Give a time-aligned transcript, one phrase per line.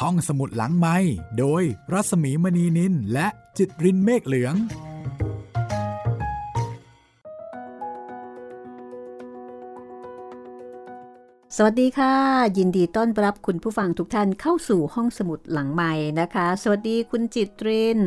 [0.00, 0.96] ห้องสมุดหลังไม้
[1.38, 3.26] โดยรัสมีมณีนินและ
[3.58, 4.54] จิตรินเมฆเหลือง
[11.56, 12.14] สวัสดีค่ะ
[12.58, 17.98] ยินดีต้อนรับคุณผู้ฟังทุกท่านเข้าสู่ห้องสมุดหลังใหม่นะคะ สวัสดีคุณจิตริน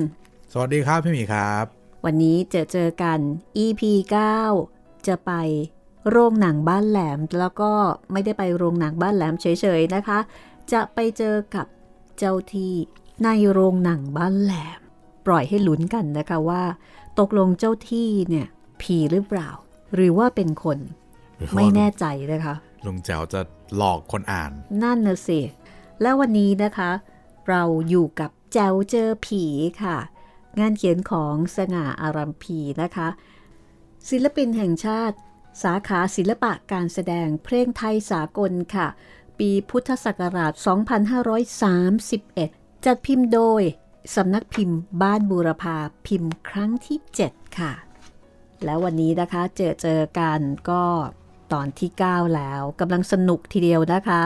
[0.51, 1.65] สวัสดีครับพี่หมีครับ
[2.05, 3.19] วันนี้เจอเจอกัน
[3.63, 3.81] EP
[4.45, 5.31] 9 จะไป
[6.09, 7.71] โรงหนังบ้านแหลม แล้วก็
[8.11, 9.45] ไม่ได้ไปโรงหนังบ้านแหลมเฉ
[9.79, 10.19] ยๆนะคะ
[10.71, 11.65] จะไปเจอกับ
[12.21, 12.75] เจ้าที่
[13.23, 14.81] ในโรงหนังบ้านแหลม
[15.25, 16.63] ปล่อยให้ลุ้นกันนะคะว่า
[17.19, 18.47] ตกลงเจ้าที่เนี่ย
[18.81, 19.49] ผีหรือเปล่า
[19.95, 20.77] หรือว่าเป็นคน
[21.55, 23.41] ไม่แน่ใจนะคะลุงแจวจะ
[23.75, 24.51] หลอกคนอ่าน
[24.83, 25.39] นั่นน่ะสิ
[26.01, 26.91] แล้ววันนี้นะคะ
[27.49, 29.45] เราอยู่กับแจวเจอผี
[29.83, 29.97] ค่ะ
[30.59, 33.07] งานเขียนของสง่าอารัมพีนะคะ
[34.09, 35.17] ศิลปินแห่งชาติ
[35.63, 38.87] สาขาศิลปะการแสดงเพลงไทยสากลค่ะ
[39.45, 40.53] ปีพุทธศักราช
[41.83, 43.61] 2531 จัดพิมพ์โดย
[44.15, 47.73] สำนักพิมพ์บ้านบูรพาพิมพ์ครั้งที่ 7 ค่ะ
[48.63, 50.83] แล้ววันนี้นะคะเจอเจอกันก็
[51.53, 54.21] ตอนที่ 9 แล้วกำลังสนุกทีเดียวนะคะ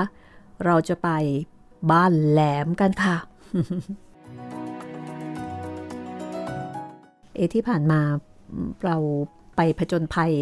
[0.66, 1.09] เราจะไป
[1.92, 3.18] บ้านแหลมกันค่ะ
[7.36, 8.02] เอที่ผ่านมา
[8.86, 8.97] เรา
[9.56, 10.34] ไปผจญภัย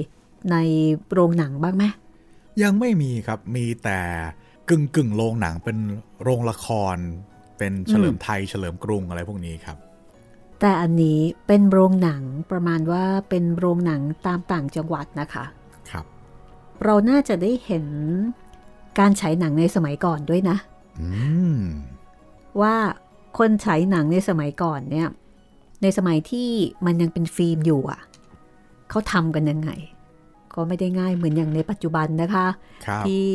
[0.52, 0.56] ใน
[1.12, 1.84] โรงหนังบ้างไหม
[2.64, 4.00] ยังไม่มีครับ มีแต่
[4.70, 5.78] กึ่งกึ่งโรงหนังเป็น
[6.24, 6.98] โรงละคร
[7.58, 9.78] เป็นเฉลิมไทยเฉลิมกรุงอะไรพวกนี้ครับ
[10.60, 15.46] แต่อันนี้เป็นโรงหนังประมาณว่าเป็นโรงหนังตามต่างจังหวัดนะคะ
[15.90, 16.06] ครับ
[16.84, 17.86] เราน่าจะได้เห็น
[19.00, 20.58] การฉายหนังในสมัยก่อนด้วยนะ
[21.02, 21.08] อื
[21.58, 21.60] ม
[22.62, 22.76] ว่า
[23.38, 25.08] คนฉายหนังในสมัยก่อนเนี่ย
[25.82, 26.50] ในสมัยที่
[26.86, 28.02] มันยังเป็นฟิล์มอยู่อะ
[28.90, 29.70] เขาทำกันยังไง
[30.54, 32.48] ก็ไม่ได้ง่ายเหมือนอย่างในปัจจุบันนะคะ
[32.86, 33.26] ครับที่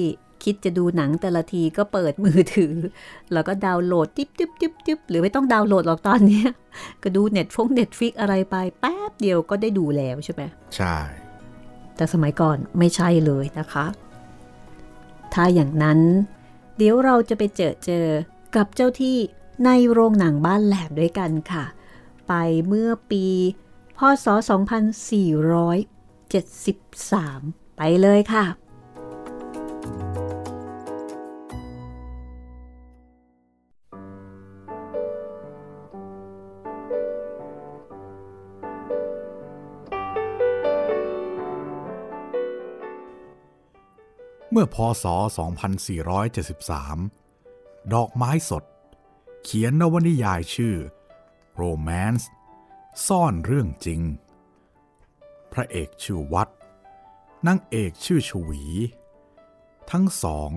[0.45, 2.75] คิดจะดูหนังแต่ละทีก็เปิดมือถือ
[3.33, 6.49] แล้วก็ดาวน์โหลดติ๊บติ๊บติ๊บติ๊บหรือไม่ต้องดาวน์โหลดหรอกตอนเนี้ย
[7.03, 10.43] ก็ดูเน็ตฟงเน็ตฟลิกซ์อะไรไปแป๊บเดียวก็ได้ดูแล้วใช่ไหม
[10.77, 10.97] ใช่
[11.97, 13.87] แต่สมัยก่อนไม่ใช่เลยนะคะ
[15.35, 16.01] ถ้าอย่างนั้น
[16.77, 18.07] เดี๋ยวเราจะไปเจอเจอ
[18.57, 19.19] กับเจ้าที่
[19.65, 21.65] ในโรงหนังบ้านแหลมด้วยกันค่ะ
[22.29, 22.33] ไป
[22.67, 23.25] เมื่อปี
[23.99, 24.27] พศ
[26.33, 28.45] 2473 ไปเลยค่ะ
[44.61, 45.05] มื่อพศ
[45.89, 48.65] 2473 ดอกไม้สด
[49.45, 50.77] เขียนนวนิยายชื่อ
[51.61, 52.25] Romance
[53.07, 54.03] ซ่อนเรื่องจริง
[55.53, 56.49] พระเอกชื่อวัด
[57.47, 58.65] นางเอกชื่อชวี
[59.91, 60.51] ทั้งสอง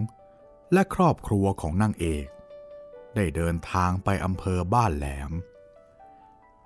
[0.73, 2.27] และครอบครัวของนางเอก
[3.15, 5.31] ได้เดินทางไปอำเภอบ้านแหลม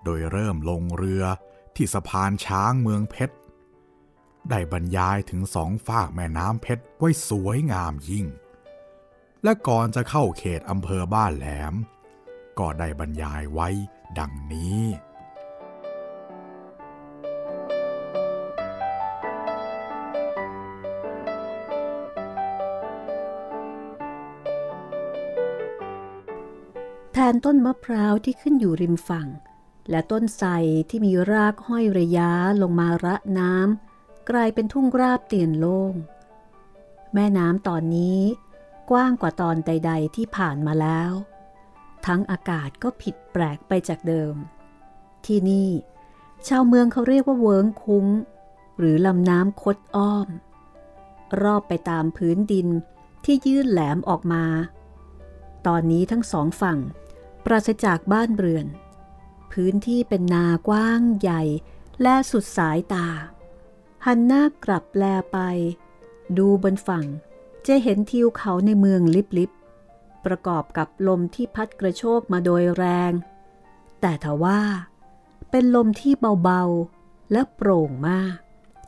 [0.04, 1.24] โดยเริ่มลงเรือ
[1.76, 3.36] ที่สะพานช้างเมืองเพชร
[4.50, 8.26] ได้บรรยายถึงสองฝากแม่น้ำเพชรไว้สวยงามยิ่ง
[9.44, 11.74] และก่อนจะเข้าเขตอำเภอบ้านแหลม
[12.60, 13.70] ก็ได้บรรยายไว้
[14.20, 14.84] ดังนี้
[27.14, 29.28] แทนต้นมะพร้าวที่ขึ้นอยู่ริมฝั่ง
[29.90, 30.50] และต้นไทร
[30.90, 32.30] ที่มีรากห้อยระยะ
[32.62, 33.85] ลงมาระน้ำ
[34.30, 35.94] กลายเป็นทุ่งราบเตียนโล่ง
[37.14, 38.20] แม่น้ำตอนนี้
[38.90, 41.12] กว้างกว่าตอนใด ๆ ที่ผ่านมาแล้ว
[42.06, 44.36] ทั้งอากาศก็ผิดแปลกไปจากเดิม
[45.26, 45.70] ที่นี่
[46.48, 48.08] ชาวเมืองเขาเรียกว่าเวิงคุ้ง
[48.78, 50.28] หรือลำน้ำคดอ้อม
[51.42, 52.68] รอบไปตามพื้นดิน
[53.26, 54.46] ที่ยื่นแหลมออกมา
[55.68, 56.80] ตอนนี้ทั้งสองฝั่ง
[57.46, 58.68] ปราศจากบ้านเรือน
[59.52, 61.44] พื้นที่เป็นนากว้างใหญ่
[62.02, 63.08] และสุดสายตา
[64.06, 65.38] หันหน้ากลับแลไป
[66.38, 67.06] ดูบนฝั่ง
[67.68, 69.02] จะเห็นทิวเขาในเมือง
[69.38, 73.12] ลิบๆประกอบกับลมที่พัดกระโชกมาโดยแรง
[74.02, 74.62] แต่ทว่า
[75.50, 76.14] เป็นลมที่
[76.44, 78.36] เบาๆ และโปร่งมาก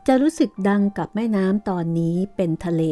[0.06, 2.82] จะรู้สึกดังกับแม่น้ำตอนนี้เป็นทะเล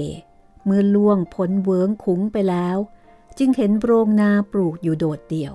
[0.64, 2.76] เมื่อล่วงพ้นเวิ้งคุ้งไปแล้ว
[3.38, 5.54] จึงเห็นโรงนาปลูกอยู่โดดเดี่ยว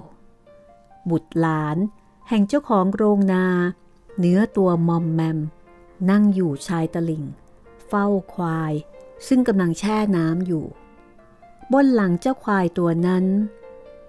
[1.10, 1.78] บุตรหลาน
[2.30, 3.46] แห่งเจ้าของโรงนา
[4.20, 5.40] เนื้อตัวมอมแมม
[6.10, 7.24] นั่งอยู่ชายตลิ่ง
[7.88, 8.74] เฝ้าควาย
[9.28, 10.66] ซึ่งกำลังแช่น้ำอยู่
[11.74, 13.26] บนหลังเจ้าควายตัวนั้น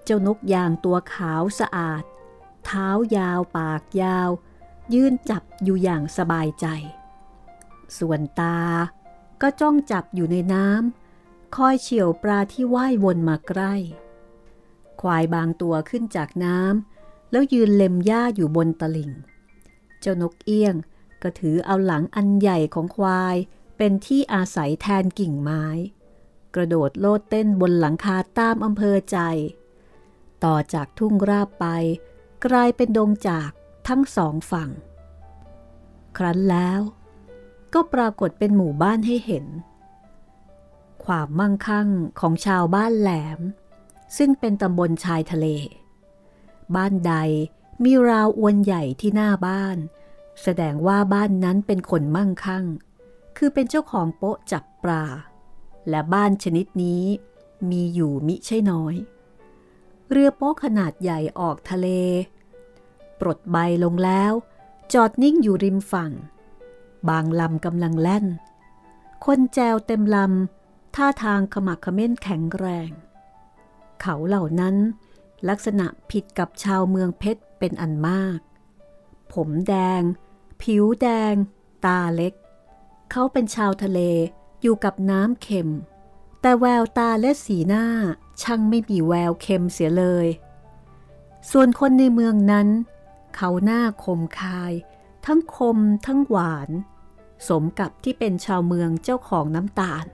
[0.03, 2.03] เจ้านกยางตัวขาวสะอาด
[2.65, 2.87] เท้า
[3.17, 4.29] ยาวปากยาว
[4.93, 6.65] ยื่นจับอยู่อย่างสบายใจ
[7.97, 8.59] ส่วนตา
[9.41, 13.73] ก็จ้องจับอยู่ในน้ำคอยเฉี่ยวปลาที่ว่ายวนมาใกล้
[15.01, 19.11] ควายบางตัวขึ้นจากน้ำแล้วยืนเล็มหญ้าอยู่บนตลิ่ง
[20.01, 20.75] เจ้านกเอี้ยง
[21.23, 23.35] ก็ถือเอาหลังอันใหญ่ของควาย
[23.77, 25.65] เป็นที่อาศัยแทนกิ่งไม้
[26.55, 29.17] กระโดดโลดเต้นบนหลังคาตามอำเภอใจ
[30.43, 31.65] ต่อจากทุ่งราบไป
[32.45, 33.49] กลายเป็นดงจาก
[33.87, 34.69] ทั้งสองฝั่ง
[36.17, 36.81] ครั้นแล้ว
[37.73, 39.45] ก็ปรากฏเป็นหมู่บ้านให้เห็น
[41.05, 41.89] ความมั่งคั่ง
[42.19, 43.39] ของชาวบ้านแหลม
[44.17, 45.47] ซึ่งเป็นตำบลชายทะเล
[46.75, 47.13] บ้านใด
[47.83, 49.77] มีราวอวนใหญ่ที่หน้าบ้าน
[50.41, 52.65] แสดงว่าบ้านนั้นเป็นคนมั่งคั่ง
[53.37, 55.03] คือเป็นเจ้าของโป๊ะจับปลา
[55.89, 57.03] และบ้านชนิดนี้
[57.69, 58.95] มีอยู่มิใช่น้อย
[60.09, 61.87] เรือโป๊ะขนาดใหญ่ออกทะเล
[63.19, 64.31] ปลดใบลงแล้ว
[64.93, 66.11] จอดนิ่งอยู่ริมฝั่ง
[67.09, 68.25] บางลำกำลังแล่น
[69.25, 72.89] คนแจวเต็มลำ ท่าทางขมักเขม้นแข็งแรง
[74.01, 74.75] เขาเหล่านั้น
[75.49, 78.39] ลักษณะผิดกับชาวเมืองเพชรเป็นอันมาก
[79.33, 80.01] ผมแดง
[80.63, 81.35] ผิวแดง
[81.85, 82.33] ตาเล็ก
[83.11, 83.99] เขาเป็นชาวทะเล
[84.61, 85.69] อยู่กับน้ำเค็ม
[86.41, 87.85] แต่แววตาและสีหน้า
[88.41, 90.27] ช่างไม่มีแววเค็มเสียเลย
[91.51, 92.67] ส่วนคนในเมืองนั้น
[93.35, 94.73] เขาหน้าคมคาย
[95.25, 95.77] ทั้งคม
[96.07, 96.69] ทั้งหวาน
[97.47, 100.05] สมกับที่เป็นชาวเมืองเจ้าของน้ำตาล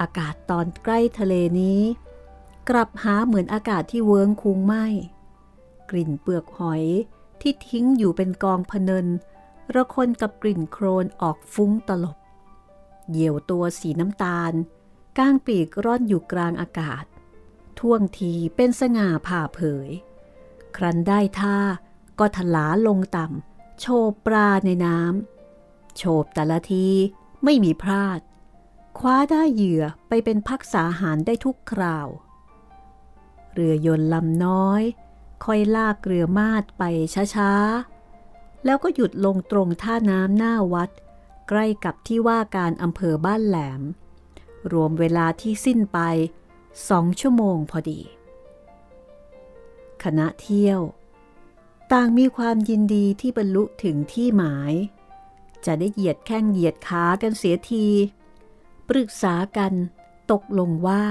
[0.00, 1.80] อากาศตอนใกล้ทะเลนี้
[2.68, 4.74] กลับหาเหมือนอากาศที่เวิงคุงไหม
[5.90, 6.84] กลิ่นเปลือกหอย
[7.44, 9.06] ที่ทิ้งอยู่เป็นกองพเนิน
[9.74, 12.18] ระคนกับกลิ่นโครนออกฟุ้งตลบ
[13.10, 14.52] เหยี่ยวตัวสีน้ำตาล
[15.18, 17.04] ก้างปีกร่อนอยู่กลางอากาศ
[17.78, 19.88] ท่วงทีเป็นสง่าผ่าเผย
[20.76, 21.58] ครั้นได้ท่า
[22.18, 26.88] ก็ทลาลงต่ำ โชบปลาในน้ำโฉบแต่ละที
[27.44, 28.20] ไม่มีพลาด
[28.98, 32.08] คว้าได้เหยื่อไปเป็นพักษาหารได้ทุกคราว
[33.52, 34.82] เรือยนต์ลำน้อย
[35.50, 36.82] อยลากเรือมาดไป
[37.34, 40.90] ช้าๆ แล้วก็หยุดลงตรงท่าน้ำหน้าวัด
[41.48, 43.82] ใกล้กับที่ว่าการอำเภอบ้านแหลม
[44.72, 45.98] รวมเวลาที่สิ้นไป
[46.88, 48.00] สองชั่วโมงพอดี
[50.02, 50.80] คณะเที่ยว
[51.92, 54.74] ต่างมีความยินดีที่บรรลุถึงที่หมาย
[55.66, 57.86] จะได้เหยียดแข้งเหยียดขากันเสียที
[58.88, 59.72] ปรึกษากัน
[60.30, 61.04] ตกลงว่า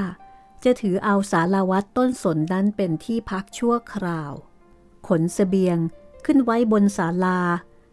[0.64, 4.34] จะถือเอาสารวัตรต้นสนนั้นเป็นที่พักชั่วคราว
[5.08, 5.78] ขนสเสบียง
[6.26, 7.42] ขึ้นไว้บนศาลา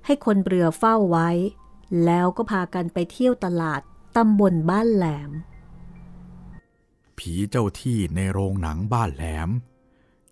[0.07, 1.31] ให้คนเรือเฝ้าไว้
[2.05, 3.81] แล้วก็พากันไปเที่ยวตลาด
[4.17, 5.31] ตำบลบ้านแหลม
[7.19, 9.51] ผีเจ้าที่ในโรงหนังบ้านแหลม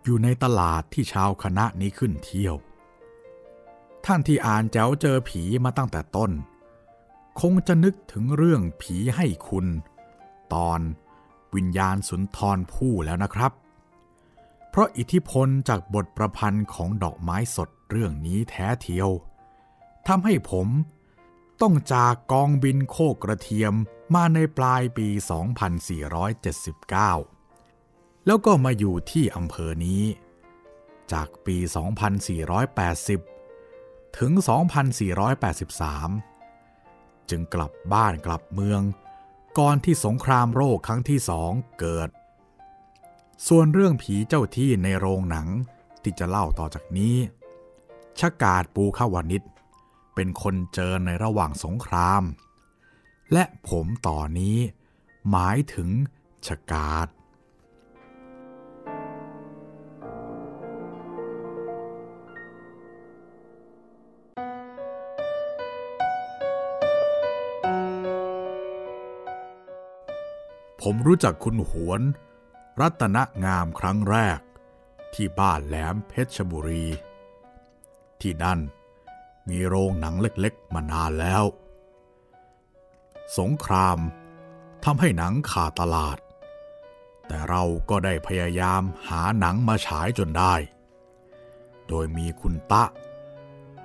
[0.05, 2.55] อยู่ในตลาดที่ชาวคณะนี้ขึ้นเที่ยว
[4.07, 6.31] ท่านที่อ่านแจ๋วเจอผีมาตั้งแต่ต้น
[7.41, 9.67] คงจะนึกถึงเรื่องผีให้คุณ
[10.55, 10.81] ตอน
[11.57, 13.53] วิญญาณสุนทรผู้แล้วนะครับ
[14.71, 19.09] เพราะอิทธิพลจากบทประพันธ์ของดอกไม้สดเรื่องนี้แท้เทียว
[20.09, 20.69] ทำให้ผม
[21.61, 23.75] ต้องจากกองบินโคกระเทียม
[24.15, 25.09] มาในปลายปี
[27.29, 30.05] 2479 แล้วก็มาอยู่ที่อำเภอนี้
[31.13, 31.57] จากปี
[33.27, 34.33] 2480 ถึง
[36.41, 38.83] 2483 จึงกลับบ้านกลับเมือง
[39.59, 42.09] ก่อนที่สงครามโรคครั้งที่สองเกิด
[43.49, 45.49] ส่วนเรื่องผีเจ้าที่ในโรงหนัง
[46.03, 47.17] ที่จะเล่าต่อจากนี้
[48.21, 49.43] ชกาดปูขวานิช
[50.15, 52.23] เป็นคนเจอในระหว่างสงคราม
[53.33, 54.59] และผมต่อนนี้
[55.31, 55.89] หมายถึง
[56.47, 57.09] ชกาด
[70.91, 72.03] ผมรู้จักคุณหวน
[72.81, 74.39] รัตนงามครั้งแรก
[75.15, 76.87] ที่บ้านแหลมเพชรบุรี
[78.21, 78.61] ที่นั่น
[79.49, 81.45] มีโรงหนังเล็กๆ มานานแล้ว
[83.39, 83.99] สงคราม
[84.85, 86.19] ทำให้หนังขาดตลาด
[87.27, 90.55] แต่เราก็ได้พยายามหาหนังมาฉายจนได้
[91.89, 92.85] โดยมีคุณตะ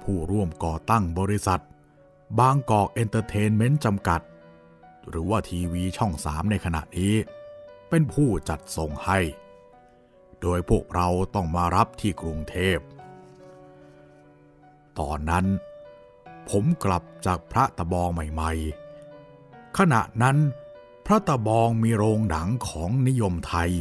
[0.02, 1.64] ผู้ร่วมก่อตั้งบริษัท
[2.40, 4.22] บางกอกเอนเตอร์เทนเมนต์จำกัด
[5.10, 7.14] หรือว่าทีวีช่องสามในขณะนี้
[7.90, 9.20] เป็นผู้จัดส่งให้
[10.42, 12.80] โดยพวกเราต้องมารับที่กรุงเทพ
[15.00, 15.46] ตอนนั้น
[16.50, 18.52] ผมกลับจากพระตะบองใหม่
[19.16, 20.38] ๆ ขณะนั้น
[21.06, 23.72] พระตะบองมีโรงหนังของนิยมไทย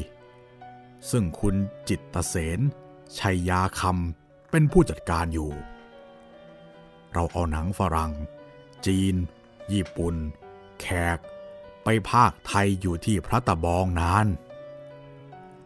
[1.10, 1.54] ซึ่งคุณ
[1.88, 2.60] จิตตเสน
[3.18, 5.50] ชัยยาคำเป็นผู้จัดการอยู่
[7.12, 8.12] เราเอาหนังฝรั่ง
[8.86, 9.14] จีน
[9.72, 10.14] ญี่ปุ่น
[10.82, 11.18] แขก
[11.84, 14.26] ไปภาคไทยอยู่ที่พระตะบองนาน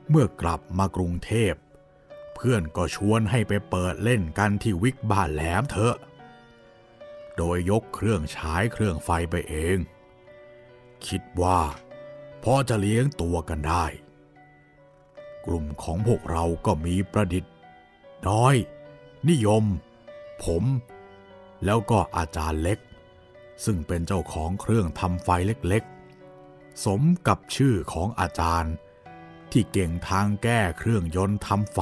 [0.09, 1.55] เมื่อกลับมากรุงเทพ
[2.35, 5.97] เพื่อนก็ชวนให้ไปเปิดเล่นกันที่วิกบ้านแหลมเถอะ
[7.37, 9.79] โดยยกเครื่องฉายเครื่องไฟไปเอง
[11.07, 11.61] คิดว่า
[12.43, 13.85] พอจะเลี้ยงตัวกันได้
[15.47, 17.53] กลุ่มของพวกเราก็มีประดิษฐ์
[18.29, 18.55] น้อย
[19.29, 19.65] นิยม
[20.45, 20.65] ผม
[21.65, 22.79] แล้วก็อาจารย์เล็ก
[23.65, 28.75] ซึ่งเป็นเจ้าของเครื่องทำไฟเล็กๆ สมกับชื่อของอาจารย์
[29.53, 31.81] ที่เก่งทางแก้เครื่องยนต์ทำไฟ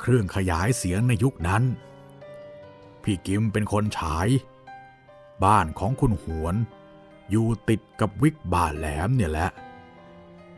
[0.00, 1.62] เครื่องขยายเสียงในยุคนั้น
[3.02, 4.28] พี่กิมเป็นคนฉาย
[5.44, 6.54] บ้านของคุณหวน
[7.30, 9.50] อยู่ติดกับวิกบ้านแหลมเนี่ยแหละ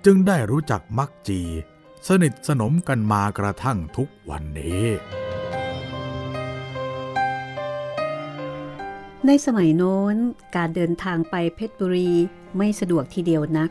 [0.05, 1.41] จึงได้รู้จักมักจี
[2.07, 4.85] สนิทสนมกันมากระทั่งทุกวันนี้
[9.27, 10.17] ในสมัยโน้น
[10.57, 12.13] การเดินทางไปเพชรบุรี
[12.57, 13.71] ไม่สะดวกทีเดียวนัก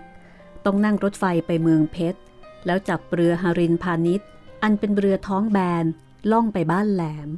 [0.66, 2.20] ต้องนั่งรถไฟไปเมืองเพชร
[2.66, 4.28] แล้วจับเรือหารินพาณิชย์
[4.64, 5.86] อันเป็นเรือท้องแบน
[6.32, 7.30] ล่องไปบ้านแหลม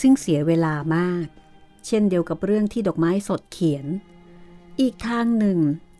[0.00, 1.26] ซึ่งเสียเวลามาก
[1.86, 3.86] เช่นเดียวกับเรื่องที่ดอกไม้สดเขียน
[4.80, 5.58] อีกทางหนึ่ง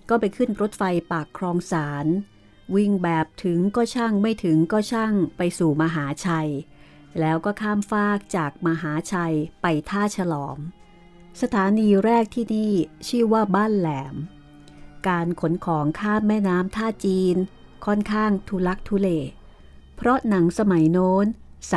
[0.08, 0.82] ก็ไปขึ้นรถไฟ
[1.12, 2.06] ปากคลองสาร
[2.74, 6.50] วิ่งแบบถึงก็ช่างไม่ถึงก็ช่างไปสู่มหาชัย
[7.20, 10.58] แล้วก็ข้ามฟากจากมหาชัยไปท่าฉลอม
[11.42, 12.72] สถานีแรกที่นี่
[13.08, 14.14] ชื่อว่าบ้านแหลม
[15.08, 17.36] การขนของข้ามแม่น้ำท่าจีน
[17.86, 19.08] ค่อนข้างทุลักทุเล
[19.96, 21.26] เพราะหนังสมัยโน้น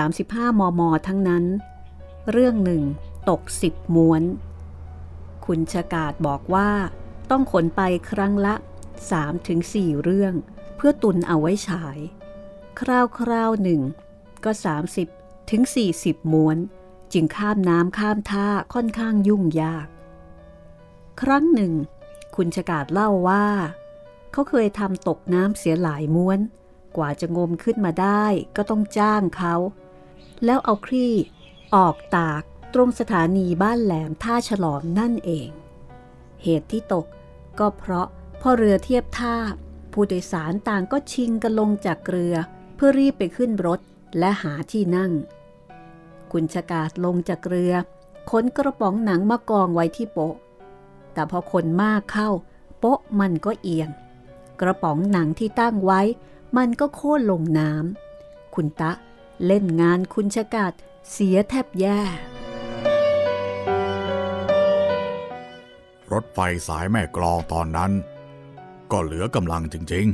[0.03, 1.45] 35 มม ทั้งนั้น
[2.31, 2.83] เรื่องหนึ่ง
[3.29, 4.23] ตกสิบม้วน
[5.45, 6.69] คุณชกาดบอกว่า
[7.29, 8.55] ต้องขนไปครั้งละ
[9.29, 10.33] 3-4 เรื่อง
[10.75, 11.97] เพื่อตุนเอาไว้ฉาย
[12.79, 13.81] คราวคราวหนึ่ง
[14.43, 14.51] ก็
[15.01, 15.61] 30ถึง
[15.97, 16.57] 40 ม้วน
[17.13, 19.87] จึงข้ามน้ำข้ามท่าค่อนข้างยุ่งยาก
[21.21, 21.73] ครั้งหนึ่ง
[22.35, 23.45] คุณชกาดเล่าว่า
[24.31, 26.39] เขาเคยทำตกน้ำเสียหลายม้วน
[26.97, 28.25] กว่าจะงมขึ้นมาได้
[28.55, 29.55] ก็ต้องจ้างเขา
[30.45, 31.13] แล้วเอาคลี่
[31.75, 35.49] ออกตากตรงสถานีบ้านแหลมท่าฉลอมนั่นเอง
[36.43, 37.05] เหตุที่ตก
[37.59, 38.07] ก็เพราะ
[38.41, 39.35] พอเรือเทียบท่า
[39.91, 42.35] ผู้โดยสารต่างก็ชิงกันลงจากเรือ
[42.75, 43.79] เพื่อรีบไปขึ้นรถ
[44.19, 45.11] และหาที่นั่ง
[46.33, 47.73] คุณชกาดลงจากเรือ
[48.29, 50.35] ขนกระป๋องหนังมากองไว้ที่โป๊ะ
[51.13, 52.29] แต่พอคนมากเข้า
[52.79, 53.89] โป๊ะมันก็เอียง
[54.61, 56.01] กระป๋องหนังที่ตั้งไว้
[56.57, 58.91] มันก็โค่นลงน้ำคุณตะ
[59.45, 60.73] เล่นงานคุณชกาด
[61.11, 61.99] เสียแทบแย่
[66.11, 67.91] รถไฟสายแม่กลองตอนนั้น
[68.91, 70.07] ก็เหลือกำลังจริง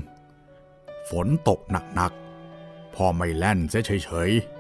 [0.52, 2.12] ๆ ฝนตกหนัก
[2.54, 4.55] ๆ พอไม่แล่นเสียเฉยๆ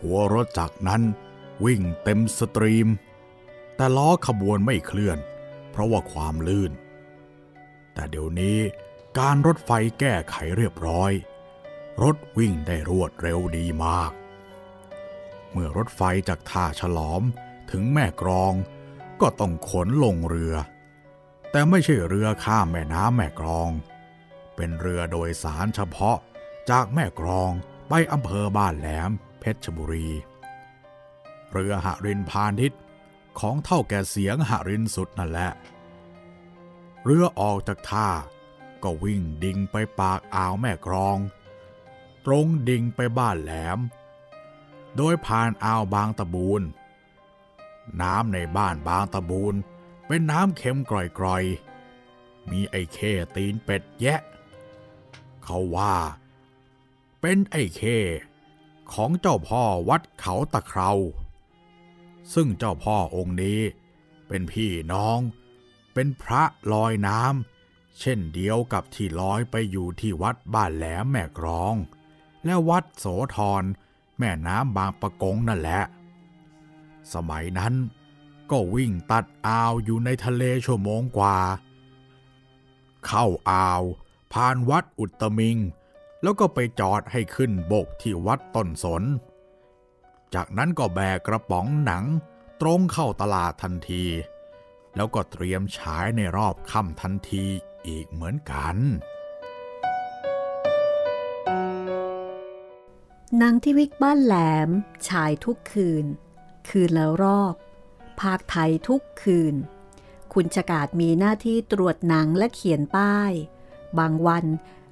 [0.00, 1.02] หัวรถจักรนั้น
[1.64, 2.88] วิ่งเต็มสตรีม
[3.76, 5.18] แต่ล้อขบวนไม่เคลื่อน
[5.70, 6.72] เพราะว่าความลื่น
[7.94, 8.58] แต่เดี๋ยวนี้
[9.18, 11.12] การรถไฟแก้ไขเรียบร้อย
[12.02, 14.12] รถวิ่งได้รวดเร็วดีมาก
[15.50, 17.22] เมื่อรถไฟจากท่าฉลอม
[17.70, 18.52] ถึงแม่กรอง
[19.20, 20.54] ก็ต้องขนลงเรือ
[21.50, 23.70] แต่ไม่ใช่เรือข้ามแม่น้ำแม่กรอง
[24.56, 26.16] เป็นเรือโดยสารเฉพาะ
[26.70, 27.50] จากแม่กรอง
[27.88, 29.10] ไปอำเภอบ้านแหลม
[29.40, 30.08] เพชรบุรี
[31.50, 32.80] เรือหรินพาณิชย์
[33.40, 35.50] ของเท่าแก่เสียงหรินสุดนั่นแหละ
[37.04, 38.08] เรือออกจากท่า
[38.82, 41.18] ก็วิ่งดิ่งไปปากอ่าวแม่กรอง
[42.26, 43.78] ตรงดิ่งไปบ้านแหลม
[44.96, 46.62] โดยผ่านอ่าวบางตะบูน
[48.02, 49.54] น้ำในบ้านบางตะบูน
[50.06, 50.92] เป็นน้ำเค็มก
[51.24, 54.20] ร่อยๆ มีไอ้เข้ตีนเป็ดแยะ
[55.44, 55.96] เขาว่า
[57.20, 57.98] เป็นไอ้เข้
[58.94, 60.92] ของเจ้าพ่อวัดเขาตะเครา
[62.34, 63.60] ซึ่งเจ้าพ่อองค์นี้
[64.28, 65.18] เป็นพี่น้อง
[65.94, 66.42] เป็นพระ
[66.72, 71.74] ลอยน้ำเช่นเดียวกับที่ลอยไปอยู่ที่วัดบ้านแหลมแม่กรอง
[72.44, 73.64] และวัดโสธร
[74.18, 75.82] แม่น้ำบางปะกงนั่นแหละ
[77.12, 77.74] สมัยนั้น
[78.50, 81.38] ก็วิ่งตัดอ่าวอยู่ในทะเลชั่วโมงกว่า
[83.06, 83.82] เข้าอ่าว
[84.32, 85.56] ผ่านวัดอุตตมิง
[86.22, 89.02] แล้วก็ไปจอดให้ขึ้นบกที่วัดต้นสน
[90.34, 92.04] จากนั้นก็แบกกระป๋องหนัง
[92.60, 94.04] ตรงเข้าตลาดทันที
[94.96, 97.44] แล้วก็เตรียมฉายในรอบค่ำทันที
[97.86, 98.76] อีกเหมือนกัน
[103.38, 104.34] หนังที่วิกบ้านแหล
[104.66, 104.68] ม
[105.08, 106.04] ฉายทุกคืน
[106.68, 107.54] คืนแล้วรอบ
[108.20, 109.54] ภาคไทยทุกคืน
[110.32, 113.32] คุณชกาดมีหน้าที่ตรวจหนังและเขียนป้าย
[113.98, 114.44] บางวัน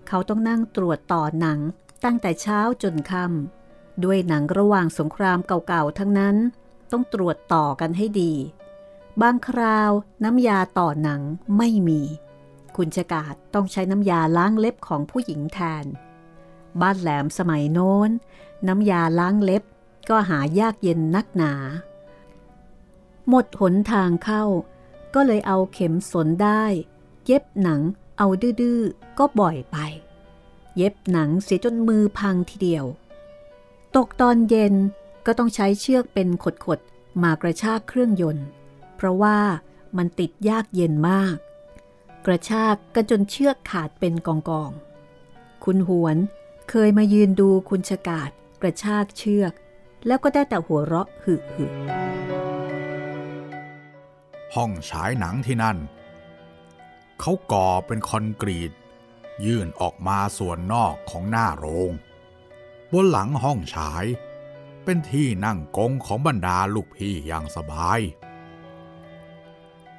[0.08, 1.58] เขาต้องนั่งตรวจต่อหนัง
[2.04, 6.36] ตั้งแต่เช้าจนค่ำด้วยหนังระหว่างสงครามเก่าๆทั้งนั้น
[6.92, 8.32] ต้องตรวจต่อกันให้ดี
[9.22, 9.90] บางคราว
[10.25, 11.20] น้ำยาต่อหนัง
[11.58, 12.00] ไม่มี
[12.76, 15.84] คุณชกาดต้องใช้น้ำยาล้างเล็บของผู้หญิงแทน
[16.80, 18.10] บ้านแหลมสมัยโน้น
[18.68, 19.62] น้ำยาล้างเล็บ
[20.08, 21.52] ก็หายากเย็นนักหนา
[23.28, 24.44] หมดหนทางเข้า
[25.14, 26.64] ก็เลยเอาเข็มสนได้
[27.25, 27.80] เย็บหนัง
[28.18, 29.76] เอาดื้อๆก็บ่อยไป
[30.76, 32.85] เย็บหนังเสียจนมือพังทีเดียว
[33.96, 34.75] ตกตอนเย็น
[35.26, 36.28] ก็ต้องใช้เชือกเป็น
[36.66, 38.46] ขดๆมากระชากเครื่องยนต์
[38.96, 39.38] เพราะว่า
[39.96, 41.37] มันติดยากเย็นมาก
[42.26, 44.28] กระชากกันจนเชือกขาดเป็นก
[44.62, 46.16] องๆคุณหวน
[46.70, 48.30] เคยมายืนดูคุณชกาด
[48.62, 49.52] กระชากเชือก
[50.06, 51.64] แล้วก็ได้แต่หัวเราะหึหึ
[54.54, 55.76] ห้องฉายหนังที่นั่น
[57.20, 58.73] เขาก่อเป็นคอนกรีต
[59.44, 61.90] ยื่นออกมาส่วนนอกของหน้าโรง
[62.92, 64.04] บนหลังห้องฉาย
[64.85, 68.00] เป็นที่นั่งกงของบรรดาลูกพี่อย่างสบาย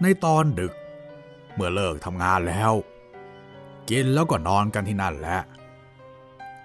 [0.02, 0.74] ในตอนดึก
[1.54, 2.74] เมื่อเลิกทำงานแล้ว
[3.90, 5.40] กินแล้วก็นอนกันที่นั่นแหละ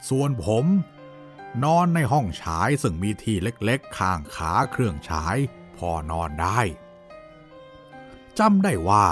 [0.08, 0.64] ส่วนผม
[1.64, 5.36] นอนในห้องฉายซึ่งมีที่เล็กๆ ข้างขาเครื่องฉาย
[5.76, 6.60] พอนอนได้
[8.38, 9.06] จำได้ว่า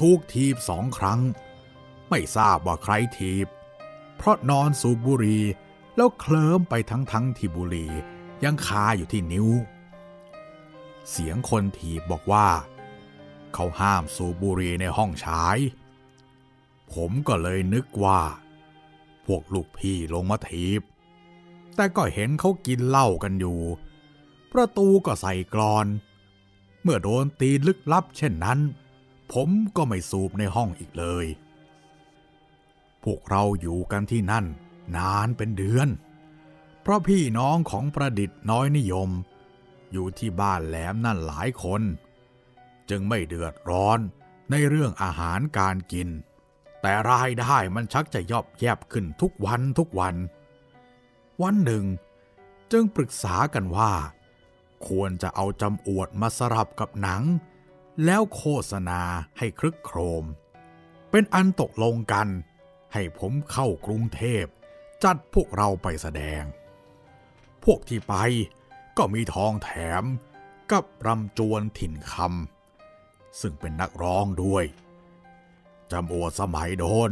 [0.00, 1.20] ถูกทีบสองครั้ง
[2.08, 3.46] ไม่ทราบว่าใครทีบ
[4.16, 5.44] เพราะนอนสูบบุหรี่
[5.96, 7.92] แล้วเคลิ้มไปทั้งทั้งที่บุหรี่
[8.44, 9.48] ยังคาอยู่ที่นิ้ว
[11.10, 12.48] เสียงคนทีบบอกว่า
[13.54, 15.58] เขาห้ามสูบบุหรี่ในห้องฉาย
[16.92, 18.20] ผมก็เลยนึกว่า
[19.26, 20.82] พวกลูกพี่ลงมาทีบ
[21.74, 23.60] แต่ก็เห็นเขากินเหล้ากันอยู่
[24.52, 25.86] ประตูก็ใส่กรอน
[26.82, 28.58] เมื่อโดนตีลึกลับเช่นนั้น
[29.32, 31.26] ผมก็ไม่สูบในห้องอีกเลย
[33.04, 34.46] พวกเราอยู่กันที่นั่น
[34.96, 35.88] นานเป็นเดือน
[36.82, 39.10] เพราะพี่น้องของประดิษฐ์น้อยนิยม
[39.92, 41.82] อยู่ที่บ้านแหลมนั่นหลายคน
[42.90, 43.98] จึงไม่เดือดร้อน
[44.50, 46.08] ในเรื่องอาหารการกิน
[46.80, 50.14] แต่รายได้มันชักจะยอบแยบขึ้นทุกวันทุกวัน
[51.42, 51.84] วันหนึ่ง
[52.72, 53.92] จึงปรึกษากันว่า
[54.88, 57.22] ควรจะเอาจำอวดมาสลับกับหนัง
[58.04, 59.02] แล้วโฆษณา
[59.38, 60.24] ให้ครึกโครม
[61.10, 62.28] เป็นอันตกลงกัน
[62.92, 64.44] ให้ผมเข้ากรุงเทพ
[65.04, 66.42] จัดพวกเราไปแสดง
[67.64, 68.14] พวกที่ไป
[68.98, 69.70] ก็มีทองแถ
[70.02, 70.04] ม
[70.70, 74.64] กับรำจวนถิ่นคำซึ่งเป็นนักร้องด้วย
[75.90, 77.10] จำอวดสมัยโดน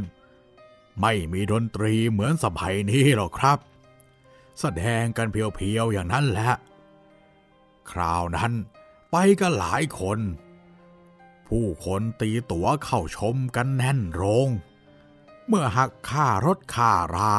[1.00, 3.58] ไม่มีดนตรีเหมือนสมัยนี้หรอกครับ
[4.60, 6.52] แสดงกันเพียวๆอย่างนั้นแหละ
[7.90, 8.52] คราวนั้น
[9.10, 10.18] ไปกันหลายคน
[11.48, 14.48] ผู้คนตีตั๋วเข้าชมกันแน่นโรง
[15.48, 17.34] เมื่อหักค่ารถค่ารา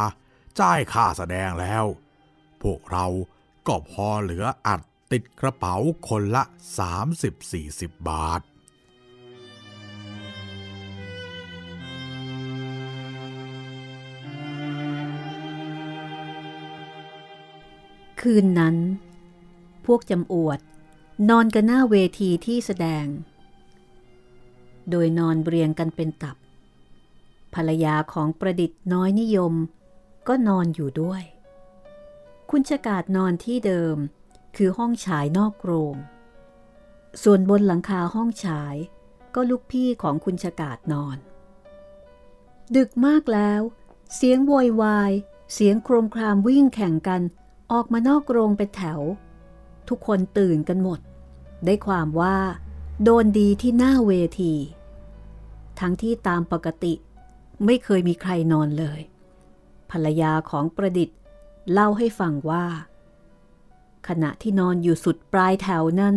[0.60, 1.86] จ่ายค่าแสดงแล้ว
[2.62, 3.06] พวกเรา
[3.67, 5.76] ก็พอเหลืออัดติดกระเป๋า
[6.08, 6.43] คนละ
[7.26, 8.41] 30-40 บาท
[18.22, 18.76] คืนนั้น
[19.86, 20.60] พวกจำอวด
[21.30, 23.06] นอนกันหน้าเวทีที่แสดง
[24.89, 26.38] โดยนอนเรียงกันเป็นตับ
[27.54, 29.54] ภรรยาของประดิษฐ์น้อยนิยม
[30.28, 31.23] ก็นอนอยู่ด้วย
[32.50, 33.97] คุณชกาดนอนที่เดิม
[34.56, 35.95] คือห้องฉายนอกโรง
[37.23, 38.76] ส่วนบนหลังคาห้องฉาย
[39.36, 41.17] ก็ลูกพี่ของคุณชกาดนอน
[42.76, 43.62] ดึกมากแล้ว
[44.15, 45.12] เสียงโวยวาย
[45.54, 47.21] เสียงโครมครามวิ่งแข่งกัน
[47.71, 49.02] ออกมานอกโรงเป็นแถว
[49.89, 51.00] ทุกคนตื่นกันหมด
[51.65, 52.38] ได้ความว่า
[53.04, 54.54] โดนดีที่หน้าเวที
[55.80, 56.94] ทั้งที่ตามปกติ
[57.66, 59.00] ไม่เคยมีใครนอนเลย
[59.92, 61.18] ภรรยาของประดิษฐ์
[61.72, 62.66] เล่าให้ฟังว่า
[64.08, 66.16] ขณะที่นอนอยู่สุดปลายแถวนั้น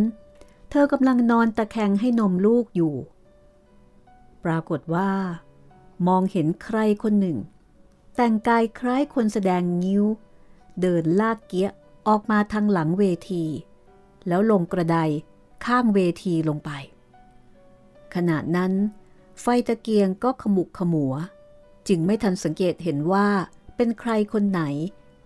[0.70, 2.94] เธอกำลังนอนตะแคงให้นมลูกอยู่
[4.44, 5.10] ปรากฏว่า
[6.08, 7.38] มองเห็นใครคนหนึ่ง
[8.14, 10.04] แต่งกายคล้ายคนแสดงนิ้ว
[10.80, 11.70] เดินลากเกี้ย
[12.08, 13.44] ออกมาทางหลังเวที
[14.28, 14.98] แล้วลงกระได
[15.66, 16.70] ข้างเวทีลงไป
[18.14, 18.72] ขณะนั้น
[19.40, 21.14] ไฟตะเกียงก็ขมุกขมัว
[21.88, 23.28] จึงไม่ทันสังเกตเห็นว่า
[23.76, 24.62] เป็นใครคนไหน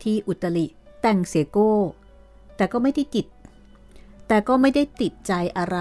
[0.02, 0.66] ที่อุตลิ
[1.02, 1.74] แต่งเสียโก้
[2.56, 3.26] แต่ก็ไม่ได้ติด
[4.28, 5.78] แต่ก็ไม่ได้ติดใจอะไร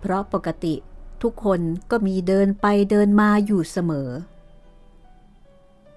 [0.00, 0.74] เพราะปกติ
[1.22, 4.10] ทุกคนก็มีเดินไปเดินมาอยู่เสมอ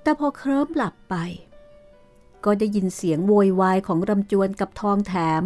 [0.01, 1.15] แต่พอเคลิ้มหลับไป
[2.45, 5.43] ก็ได้ยินเสียงโวยวายของรำจวนกับทองแถม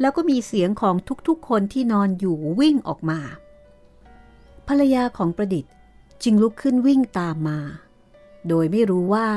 [0.00, 0.94] แล้วก็มีเสียงของ
[1.28, 3.20] ทุกๆคนที่นอนอยู่วิ่งออกมา
[4.68, 5.72] ภรรยาของประดิษฐ์
[6.22, 7.58] จึงลุกขึ้นวิ่งตามมา
[8.48, 9.28] โดยไม่รู้ว่า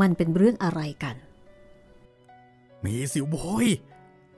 [0.00, 1.16] มันเป็นเรื่องอะไรกัน
[2.84, 3.66] มีสิวโอย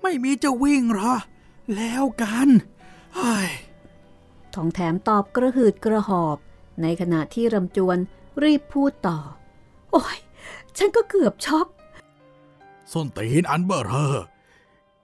[0.02, 1.12] ไม่มีจะวิ่งหรอ
[1.76, 2.48] แล้วกัน
[3.14, 3.50] เฮ้ย
[4.54, 6.36] ทองแถมตอบกระหืดกระหอบ
[6.82, 7.98] ในขณะที่รำจวน
[8.42, 9.18] รีบพูดต่อ
[9.92, 10.18] โอ้ย
[10.76, 11.66] ฉันก็เกือบช็อก
[12.92, 14.14] ส้นตีนอันเบอร์เรอ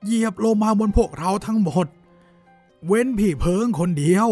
[0.05, 1.87] เหยียบลงมาบนพวกเราทั้งหมด
[2.87, 4.29] เว้นพี่เพิงคนเดียว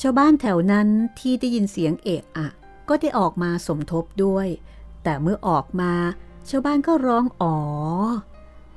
[0.00, 2.48] ชาวบ้านแถวนั้นที่ได้ยินเสียงเอะอะ
[2.88, 4.48] ก็ได้ออกมาสมทบด้วย
[5.02, 5.92] แต่เมื่อออกมา
[6.48, 7.56] ชาวบ้านก็ร้องอ๋อ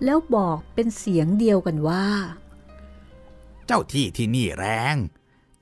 [0.03, 2.07] แล้วบอกเป็นเสียงเดียวกันว่า
[3.65, 4.95] เจ้าที่ที่นี่แรง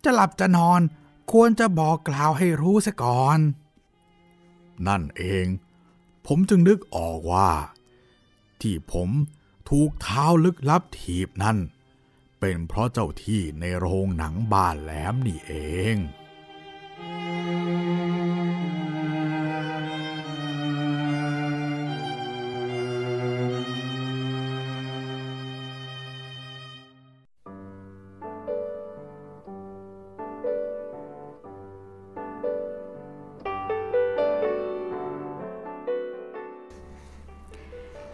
[0.04, 0.82] จะหลับจะนอน
[1.32, 3.40] ควรจะบอกกล่าวให้รู้ซะก่อน
[4.88, 5.46] นั่นเอง
[6.28, 7.52] ผมจึงนึกออกว่า
[8.62, 9.10] ที่ผม
[9.70, 11.58] ถูกเท้าลึกลับถีบนั่น
[12.44, 15.54] เป็นเพราะเจ้าที่ในโรงหนังบ้านแหลมนี่เอ
[15.96, 15.98] ง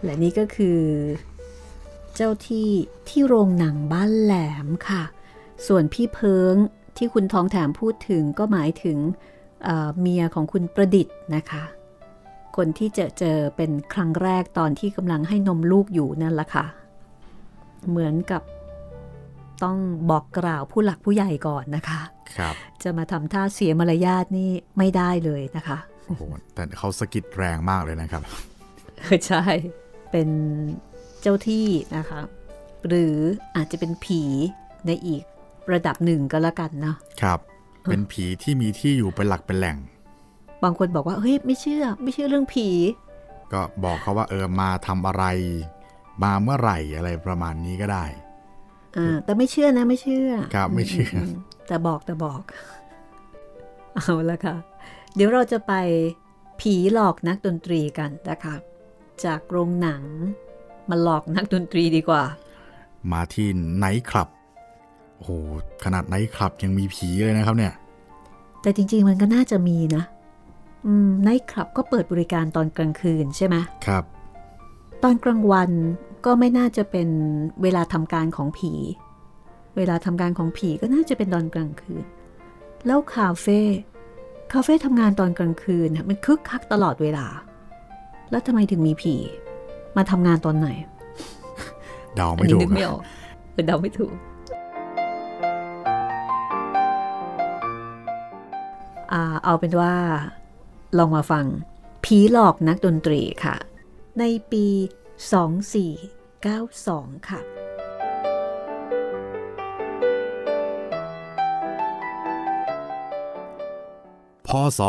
[0.04, 0.80] และนี่ก็คือ
[2.20, 2.70] เจ้าที่
[3.08, 4.34] ที่โรงหนังบ้านแหล
[4.66, 5.02] มค่ะ
[5.66, 6.54] ส่วนพี่เพิง
[6.96, 8.98] ที่คุณทองแถมพูดถึงก็หมายถึง
[9.64, 11.64] เเมียของคุณประดิษฐ์นะคะ
[12.56, 16.66] คนที่เจอเจอเป็นครั้งแรกตอนที่กำลังให้นมลูกอยู่นั่นแหละค่ะ
[17.88, 18.42] เหมือนกับ
[19.62, 19.78] ต้อง
[20.10, 22.00] บอกกล่าวผู้หลักผู้ใหญ่ก่อนนะคะ
[22.38, 26.22] ครับจะมาทำท่าเสียมารยาทนี่ไม่ได้เลยนะคะโอ้โห
[26.54, 28.22] แต่เขาสะกิดแรงมากเลยนะครับ
[29.26, 29.44] ใช่
[30.10, 30.28] เป็น
[31.20, 32.20] เจ้าที่นะคะ
[32.86, 33.16] หรือ
[33.56, 34.22] อาจจะเป็นผี
[34.86, 35.22] ในอีก
[35.72, 37.38] ระดับหนึ่งก็แล้วกันเนาะครับ
[37.84, 39.76] เป็นผีที่มีที่อยู่เป็นหลักเป็นแหล่ง
[40.62, 42.68] บางคนบอกว่าเฮ้ยไม่เชื่อ ไม่เชื่อเรื่องผี
[43.52, 45.24] ก็บอกเขาว่าเออมาทำอะไร
[46.22, 48.04] มาเมื่อไหร่อะไรประมาณนี้ก็ได้
[48.96, 51.32] อ่าแต่ไม่เชื่อนะไม่เชื่อ ครับไม่เชื่ออืม
[51.66, 52.42] แต่บอกแต่บอก
[53.94, 54.56] เอาละค่ะ
[55.14, 55.72] เดี๋ยวเราจะไป
[56.60, 58.56] ผีหลอกนักดนตรีกันนะคะ
[59.24, 60.02] จากโรงหนัง
[60.90, 62.22] มาหลอกนักดนตรีดีกว่า
[63.12, 63.46] มาที่
[63.78, 64.28] ไนท์คลับ
[65.16, 65.30] โอ้โห
[65.84, 67.74] ขนาดไนท์คลับยังมีผีเลยนะครับเนี่ย
[68.62, 70.02] แต่จริงๆมันก็น่าจะมีนะ
[70.86, 74.04] อืม ไนท์คลับก็เปิดบริการตอนกลางคืนใช่ไหมครับ
[75.02, 75.70] ตอนกลางวัน
[76.24, 77.08] ก็ไม่น่าจะเป็น
[77.62, 78.72] เวลาทำการของผี
[79.76, 82.04] เวลาทำการของผีก็น่าจะเป็นตอนกลางคืน
[82.86, 83.60] แล้วคาเฟ่
[84.52, 87.26] คาเฟ่ทำงานตอนกลางคืนน่ะมันคึกคักตลอดเวลา
[88.30, 89.14] แล้วทำไมถึงมีผี
[89.96, 90.68] มาทำงานตอนไหน
[92.14, 93.00] เดาอันไม่นี้ถูกนึกไม่ออก
[93.52, 94.12] เออเดาไม่ถูก
[99.12, 99.94] อ่าเอาเป็นว่า
[100.98, 101.44] ลองมาฟัง
[102.04, 103.56] ผีหลอกนักดนตรีค่ะ
[104.18, 104.66] ในปี
[106.36, 107.40] 2492 ค่ะ
[114.46, 114.48] พ
[114.78, 114.80] ศ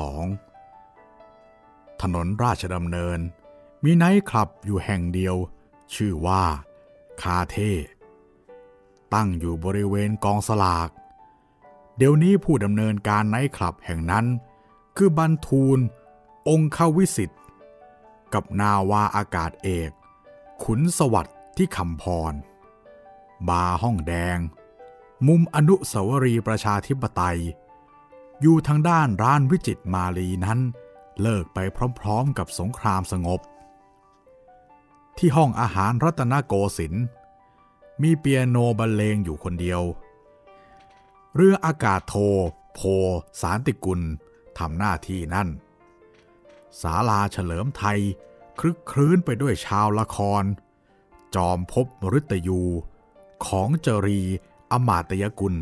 [0.00, 3.18] 2492 ถนนราชดำเนิน
[3.84, 5.36] มีไนท์คลับอยู่แห่งเดียว
[5.94, 6.42] ชื่อว่า
[7.22, 7.56] คาเท
[9.14, 10.90] ตั้งอยู่บริเวณกองสลาก
[11.96, 14.26] เดี๋ยวนี้ผู้ดำเนินการไนท์คลับแห่งนั้น
[14.96, 15.78] คือบรรทูล
[16.48, 17.42] องควิสิทธิ์
[18.34, 19.90] กับนาวาอากาศเอก
[20.64, 22.34] ขุนสวัสดิ์ที่คำพร
[23.48, 24.38] บาร์ห้องแดง
[25.26, 27.40] มุมอนุสาวรีย์ประชาธิปไตย
[28.40, 30.58] อยู่ทางด้านร้านวิจิตมาลีนั้น
[31.22, 31.58] เลิกไป
[32.00, 33.40] พร้อมๆกับสงครามสงบ
[35.18, 37.04] ที่ห้องอาหารรัตนโกสินทร์
[38.02, 39.82] มีเปียโนบรรเลงอยู่คนเดียว
[41.34, 42.14] เรืออากาศโท
[42.74, 42.80] โพ
[43.40, 44.00] สารติกุล
[44.58, 45.48] ทำหน้าที่นั่น
[46.80, 48.00] ศาลาเฉลิมไทย
[48.60, 50.42] คลึกครื้นไปด้วยชาวละคร
[51.34, 52.60] จอมภพมฤตยู
[53.46, 54.20] ของจรี
[54.72, 55.54] อมาตยกุล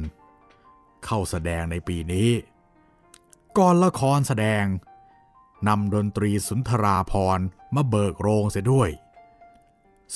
[1.04, 2.30] เข้าแสดงในปีนี้
[3.58, 4.64] ก่อนละครแสดง
[5.68, 7.40] นำดนตรีสุนทราพร
[7.74, 8.90] มาเบิกโรงเสียด้วย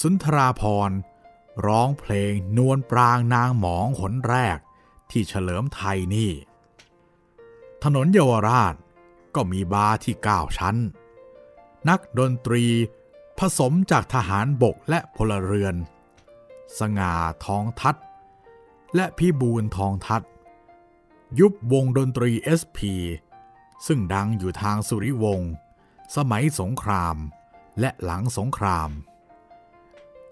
[0.01, 0.91] สุนทราพร
[1.67, 4.59] ร้องเพลงนวลปรางนางหมองหนแรก
[5.11, 6.33] ที่เฉลิมไทยนี่
[7.83, 8.75] ถนนเยาวราช
[9.35, 10.77] ก็มีบาร์ที่9ชั้น
[11.89, 12.65] นักดนตรี
[13.39, 15.75] ผสมจากทหารบกและพลเรือน
[16.79, 17.97] สง่าทองทัด
[18.95, 20.25] และพี่บูลทองทัด
[21.39, 22.31] ยุบวงดนตรี
[22.61, 22.79] SP
[23.87, 25.53] ซึ่งดังอยู่ทางสุริวงศ์
[26.17, 27.17] สมัยสงคราม
[27.81, 28.91] และหลังสงคราม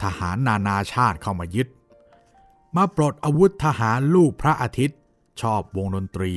[0.03, 1.69] ทหารนานาชาติเข้ามายึด
[2.77, 4.99] มาปลดอาวุธทหารลูกพระอาทิตย์
[5.41, 6.33] ชอบวงดนตรี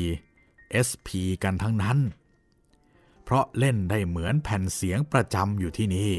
[0.88, 1.08] SP
[1.44, 1.98] กันทั้งนั้น
[3.24, 6.12] เพราะเล่นได้เหมือนแผ่นเสียงประจำอยู่ที่นี่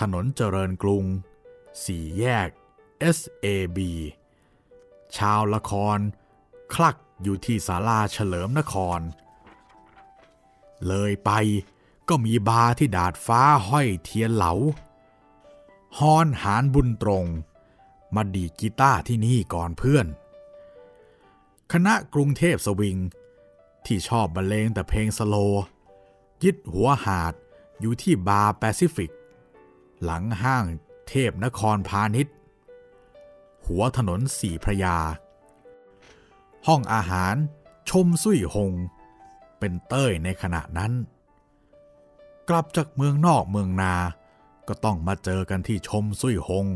[0.00, 1.04] ถนนเจริญกรุง
[1.84, 2.48] สี่แยก
[3.16, 3.78] SAB
[5.16, 5.98] ชาวละคร
[6.74, 9.00] คลักอยู่ที่ศาลาเฉลิมนคร
[10.88, 11.30] เลยไป
[12.08, 14.52] ก็มีบาร์ที่ดาดฟ้าห้อยเทียนเหลา
[15.98, 17.26] ฮอนหานบุญตรง
[18.14, 20.06] มาดีกีตาร์ที่นี่ก่อนเพื่อน
[21.72, 22.98] คณะกรุงเทพสวิง
[23.86, 25.34] ที่ชอบบรรเลงแต่เพลงสโล
[26.44, 27.34] ยึดหัวหาด
[27.80, 29.10] อยู่ที่บาร์แปซิฟิก
[30.02, 30.64] หลังห้าง
[31.08, 32.34] เทพนครพาณิชย์
[33.66, 34.98] หัวถนนสี่พระยา
[36.66, 37.34] ห้องอาหาร
[37.90, 38.72] ชมสุยหง
[39.58, 40.92] เป็นเต้ยในขณะนั้น
[42.48, 43.94] กลับจากเมืองนอกเมืองนา
[44.68, 46.66] ก็ต้องมาเจอกันที่ชมสุยหง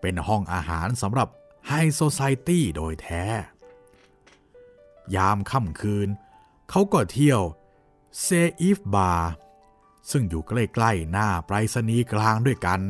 [0.00, 1.28] เป็นห้องอาหารสำหรับ
[1.66, 3.24] ไฮโซไซตี้โดยแท้
[5.14, 6.08] ยามค่ำคืน
[6.70, 7.42] เขาก็เที่ยว
[8.20, 8.26] เซ
[8.60, 9.30] อีฟบาร์
[10.10, 12.80] ซึ่งอยู่ใกล้ๆหน้าไปรษณีย์กลางด้วยกัน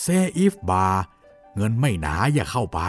[0.00, 0.04] เซ
[0.36, 1.02] อีฟบาร์
[1.56, 2.80] เงินไม่หนาอย่าเข้าไป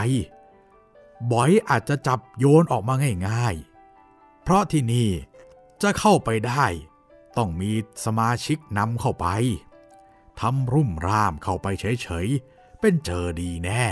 [1.30, 2.94] บอยอาจจะจับโยนออกมา
[3.28, 5.10] ง่ายๆ เพราะที่นี่
[5.82, 6.64] จะเข้าไปได้
[7.36, 7.70] ต้องมี
[8.04, 9.26] สมาชิกนำเข้าไป
[10.40, 13.84] ทำรุ่มร่ามเข้าไปเฉยๆ เป็นเจอดีแน่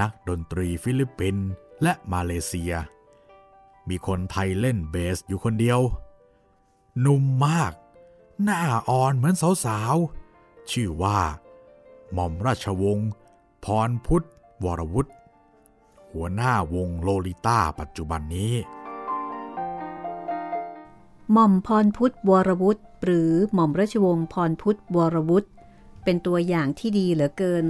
[0.00, 1.46] นักดนตรีฟิลิปปินส์
[1.82, 2.72] และมาเลเซีย
[3.88, 5.80] มีคนไทยเล่นเบสอยู่คนเดียว
[7.00, 7.72] หนุ่มมาก
[8.42, 11.18] หน้าอ่อนเหมือนสาวๆ ชื่อว่า
[12.12, 13.10] หม่อมราชวงศ์
[13.64, 14.26] พรพุทธ
[14.64, 15.12] วรวุฒิ
[16.12, 18.54] หัวหน้าวงโลลิต้าปัจจุบันนี้
[21.32, 25.48] หม่อมพรพุทธวรวุฒิ หรือหม่อมราชวงศ์พรพุทธวรวุฒิ
[26.04, 27.64] เป็นตัวอย่างที่ดีเหลือเกิน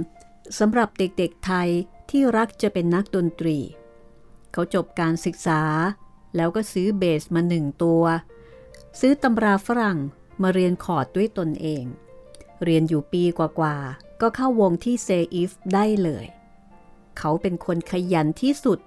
[0.59, 1.69] สำหรับเด็กๆไทย
[2.09, 3.57] ที่รักจะเป็นนักดนตรี
[4.51, 5.61] เขาจบการศึกษา
[6.35, 8.03] แล้วก็ซื้อเบสมาหนึ่งตัว
[8.99, 9.99] ซื้อตำราฝรั่ง
[10.41, 11.83] มาเรียนคอร์ดด้วยตนเอง
[12.63, 16.25] เรียนอยู่ปีกว่าๆ ก็เข้าวงที่เซอีฟได้เลย
[17.17, 18.79] เขาเป็นคนขยันที่สุด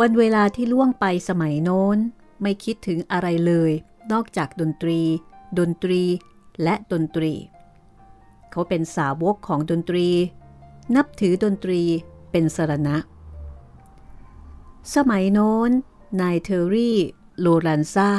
[0.00, 1.98] วันเวลาที่ล่วงไปสมัยโน้น
[2.42, 3.72] ไม่คิดถึงอะไรเลย
[4.12, 5.00] นอกจากดนตรี
[5.58, 6.02] ดนตรี
[6.62, 7.32] และดนตรี
[8.50, 10.08] เขาเป็นสาวกของดนตรี
[10.96, 11.80] นับถือดนตรี
[12.30, 12.96] เป็นสรณะ
[14.94, 15.70] สมัยโน้น
[16.20, 16.98] นายเทอรี่
[17.40, 18.10] โลรันซา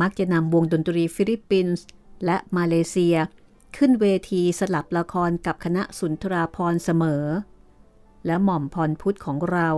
[0.00, 1.84] มักจะนำวงดนตรีฟิลิปปินส์
[2.24, 3.16] และมาเลเซีย
[3.76, 7.24] ขึ้นเวทีสลับละครกับคณะสุนทราพรเสมอ
[8.26, 9.68] และหม่อมพรพุทธของเรา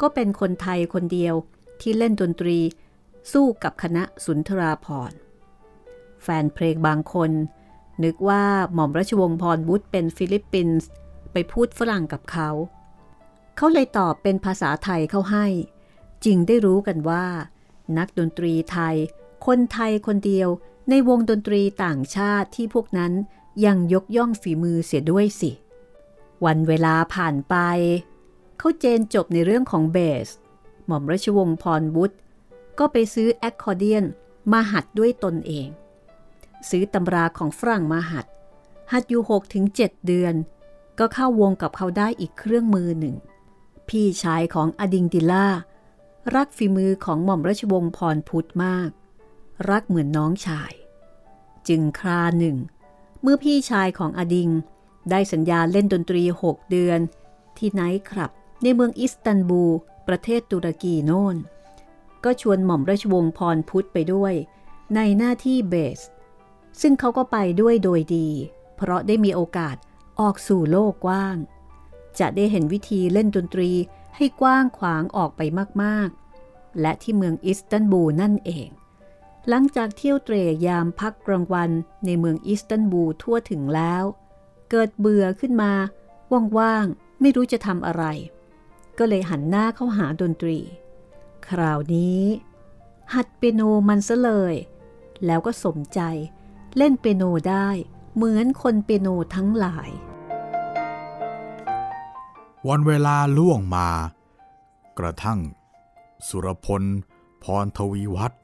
[0.00, 1.34] ก็เป็นคนไทยคนเดียว
[1.80, 2.58] ที่เล่นดนตรี
[3.32, 5.12] สู้กับคณะสุนทราพร
[6.22, 7.30] แฟนเพลงบางคน
[8.04, 10.88] นึกว่าหม่อมราชวงศ์พรบุตรเป็นฟิลิปปินส์
[11.32, 12.50] ไปพูดฝรั่งกับเขา
[13.56, 15.46] เขาเลยตอบเป็นภาษาไทยเข้าให้
[16.24, 17.26] จึงได้รู้กันว่า
[17.98, 18.96] นักดนตรีไทย
[19.46, 20.48] คนไทยคนเดียว
[20.90, 23.12] ในวงดนตรีต่างชาติที่พวกนั้น
[23.64, 25.50] ยังยกย่องฝีมือเสียด้วยสิ
[26.44, 27.56] วันเวลาผ่านไป
[28.58, 30.28] เขาเจนจบในเรื่องของเบส
[30.86, 32.16] หม่อมราชวงศ์พรบุตร
[32.78, 34.04] ก็ไปซื้อแอคคอร์เดียน
[34.52, 35.68] มาหัดด้วยตนเอง
[36.70, 38.26] ซื้อตำราของฝรั่งมาหัด
[38.92, 40.34] หัดอยู่6ถึง7เดือน
[40.98, 43.14] ก็เข้าวงกับเขาได้อีกเครื่องมือหนึ่ง
[43.88, 45.46] พี่ชายของอดิงดิล่า
[46.34, 48.90] รักฝีมือของหม่อมราชวงศ์พรพุทธมาก
[49.70, 50.72] รักเหมือนน้องชาย
[51.68, 52.56] จึงคราหนึ่ง
[53.22, 54.50] เมื่อพี่ชายของอดิง
[55.10, 57.00] ได้สัญญาเล่นดนตรี 6 เดือน
[57.56, 58.30] ที่ไนท์คลับ
[58.62, 59.72] ในเมืองอิสตันบูล
[60.08, 61.36] ประเทศตุรกีโน่น
[62.24, 64.34] ก็ชวนหม่อมราชวงศ์พรพุทธไปด้วย
[64.94, 66.00] ในหน้าที่เบส
[66.80, 68.28] ซึ่งเขาก็ไปด้วยโดยดี
[68.76, 69.76] เพราะได้มีโอกาส
[70.20, 71.36] ออกสู่โลกกว้าง
[72.18, 73.70] จะได้เห็นวิธีเล่นดนตรี
[74.16, 75.40] ให้กว้างขวางออกไป
[75.82, 78.68] มากๆ และที่เมืองอิสตันบูลนั่นเอง
[79.48, 81.70] หลังจากเที่ยวเตรยามพักกลางวัน
[82.04, 84.04] ในเมืองอิสตันบูลทั่วถึงแล้ว
[84.70, 85.72] เกิดเบื่อขึ้นมา
[86.58, 88.04] ว่างๆ ไม่รู้จะทำอะไร
[88.98, 90.58] ก็เลยหันหน้าเข้าหาดนตรี
[91.48, 92.22] คราวนี้
[93.14, 94.54] หัดเปียโนมันซะเลย
[95.26, 96.00] แล้วก็สมใจ
[96.78, 97.68] เล่นเปียโนได้
[98.14, 99.90] เหมือนคนเปียโนทั้งหลาย
[102.68, 103.88] วันเวลาล่วงมา
[104.98, 105.40] กระทั่ง
[106.28, 106.82] สุรพล
[107.44, 108.40] พรทวีวัฒน์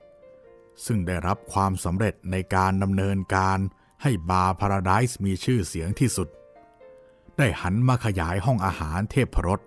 [0.87, 3.59] ซึ่งได้รับความสำเร็จในการดำเนินการ
[4.03, 6.29] ให้บาร์พาราไดส์มีชื่อเสียงที่สุด
[7.37, 9.61] ได้หันมาขยายห้องอาหารเทพรส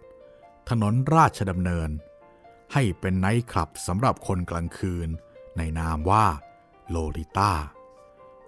[0.70, 1.90] ถนนราชดำเนิน
[2.74, 5.10] ให้เป็นไนท์คลับสำหรับคนกลางคืน
[5.58, 6.26] ในนามว่า
[6.90, 7.54] โลลิต้า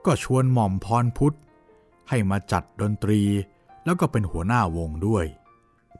[0.05, 1.35] ก็ชวนหม่อมพรพุทธ
[2.09, 3.21] ให้มาจัดดนตรี
[3.85, 5.25] แล้วก็เป็นหัวหน้าวงด้วย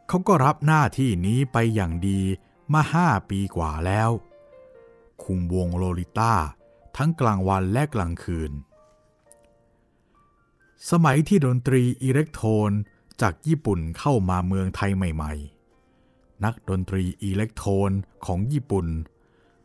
[0.08, 2.20] เขาก็รับหน้าที่นี้ไปอย่างดี
[2.74, 4.10] มาห้าปีกว่าแล้ว
[5.24, 6.34] คุมวงโลลิต้า
[6.98, 8.52] ทั้งกลางวันและกลางคืน
[10.90, 12.72] สมัยที่ดนตรีอิเล็กโทน
[13.22, 17.92] จากญี่ปุ่นเข้ามาเมืองไทยใหม่ๆ นักดนตรีอิเล็กโทน
[18.26, 18.88] ของญี่ปุ่น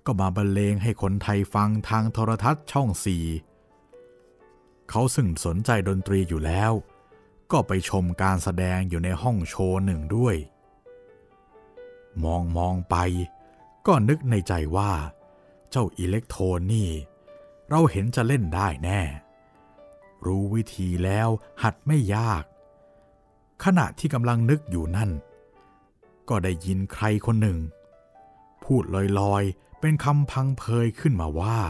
[0.07, 3.25] ก็มาบรรเลงให้คนไทยฟังทางโทรทัศน์ช่องสี่
[4.91, 6.73] เขาซึ่งสนใจดนตรีอยู่แล้ว
[7.53, 10.37] ก็ไปชมการแสดงอยู่ในห้องโชว์หนึ่งด้วย
[12.25, 12.97] มองมองไป
[13.87, 14.93] ก็นึกในใจว่า
[15.71, 16.91] เจ้าอิเล็กโทรนนี่
[17.69, 19.01] เราเห็นจะเล่นได้แน่
[20.27, 21.29] รู้วิธีแล้ว
[21.63, 22.45] หัดไม่ยาก
[23.65, 25.11] ขณะที่กำลังนึกอยู่นั่น
[26.29, 27.59] ก็ได้ยินใครคนหนึ่ง
[28.65, 28.85] พูด
[29.21, 31.61] ลอยๆ เป็นคำพังเพยขึ้นมาว่า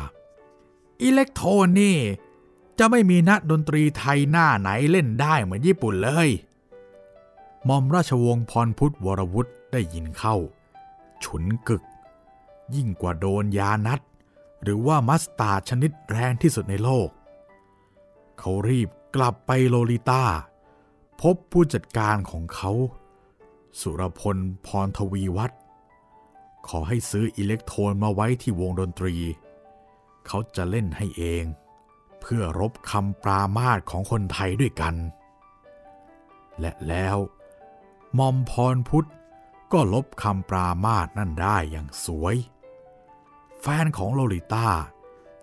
[1.03, 1.99] อิเล็กโทรนนี่
[2.79, 6.29] จะไม่มีนักดนตรีไทยหน้าไหนเล่นได้เหมือนญี่ปุ่นเลย
[7.69, 10.37] มอมราชวงศ์พรพุทธวรวุฒิได้ยินเข้า
[11.25, 11.83] ฉุนกึก
[12.75, 14.01] ยิ่งกว่าโดนยานัด
[14.63, 17.09] หรือว่ามัสตาร์ชนิดแรงที่สุดในโลก
[18.39, 20.25] เขารีบกลับไปโลลิต้า
[21.21, 22.73] พบผู้จัดการของเขา
[23.81, 24.37] สุรพล
[24.67, 25.61] พรทวีวัฒน์
[26.69, 29.15] ขอให้ซื้ออิเล็กโทรนมาไว้ที่วงดนตรี
[30.27, 31.45] เขาจะเล่นให้เอง
[32.21, 34.95] เพื่อรบคำปรามาสของคนไทยด้วยกัน
[36.61, 37.17] และแล้ว
[38.19, 39.09] มอมพรพุทธ
[39.73, 42.37] ก็ลบคำปรามาสนั่นได้อย่างสวย
[43.61, 44.69] แฟนของโลลิต้า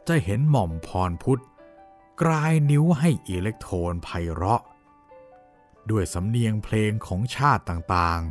[0.08, 1.42] จะเห็นหม่อมพรพุทธ
[2.22, 4.62] กลายนิ้วให้อิเล็กโทรนไพเราะ
[5.90, 8.22] ด้วยสำเนียงเพลงของชาติต่าง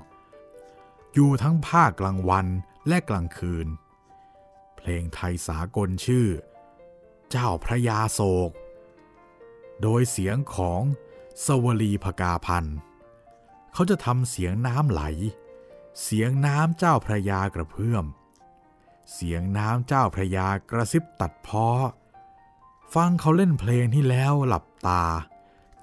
[0.52, 2.46] ๆ อยู่ทั้งภาคกลางวัน
[2.88, 3.66] และกลางคืน
[4.76, 6.26] เพลงไทยสากลชื่อ
[7.36, 8.50] เจ้าพระยาโศก
[9.82, 10.82] โดยเสียงของ
[11.44, 12.78] สวลีพกาพันธ์
[13.72, 15.02] เขาจะทำเสียงน้ำไหล
[16.02, 18.04] เสียงน้ำเจ้าพระยากระเพื่อม
[19.12, 21.68] เสียงน้ำเจ้าพระยากระซิบตัดพ้อ
[22.94, 25.04] ฟังเขาเล่นเพลงที่แล้วหลับตา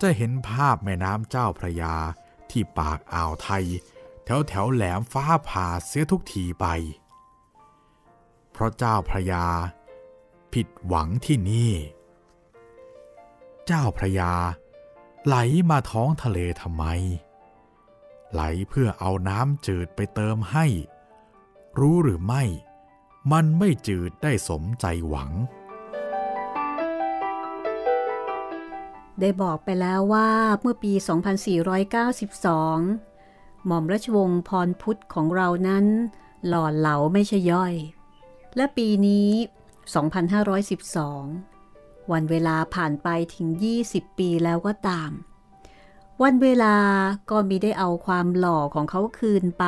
[0.02, 1.96] จะเห็นภาพแม่น้ำเจ้าพระยา
[2.50, 3.66] ที่ปากอ่าวไทย
[4.26, 6.66] แถวแถวแหลมฟ้าผ่าเสียทุกทีไป
[8.52, 9.46] เพราะเจ้าพระยา
[10.54, 11.74] ผิดหวังที่นี่
[13.66, 14.34] เจ้าพระยา
[15.26, 15.36] ไหล
[15.70, 16.84] มาท้องทะเลทำไม
[18.34, 20.66] ไหลเพื่อเอาน้ำจืดไปเติมให้
[21.80, 22.44] รู้หรือไม่
[23.32, 25.30] มันไม่จืดได้สมใจหวัง
[29.20, 30.30] ได้บอกไปแล้วว่า
[30.62, 30.94] เมื่อปี
[32.10, 35.86] 2492 หม่อมราชวงศ์พรพุทธของเรานั้น
[36.48, 37.74] หล่อเหลาไม่ใช่ย่อย
[38.56, 39.30] และปีนี้
[39.82, 43.48] 2512 วันเวลาผ่านไปถึง
[43.84, 45.12] 20 ปีแล้วก็ตาม
[46.24, 46.76] วันเวลา
[47.30, 49.66] ก็มีได้เอาความหล่อของเขาคืนไป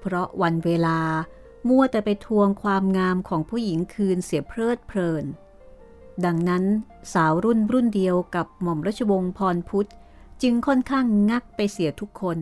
[0.00, 0.98] เพราะวันเวลา
[1.68, 5.24] มัวแต่ไปทวงความงามของผู้หญิงคืนเสียเพลิดเพลิน
[6.24, 6.64] ดังนั้น
[7.12, 9.88] สาวรุ่นรุ่นเดียวกับหม่อมราชวงศ์พรพุทธ
[10.42, 12.38] จึงค่อนข้างงักไปเสียทุกคน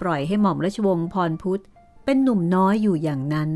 [0.00, 1.62] ปล่อยให้หม่อมราชวงศ์พรพุทธ
[2.04, 3.50] เป็นหนุ่มน้อยอยู่อย่างนั้น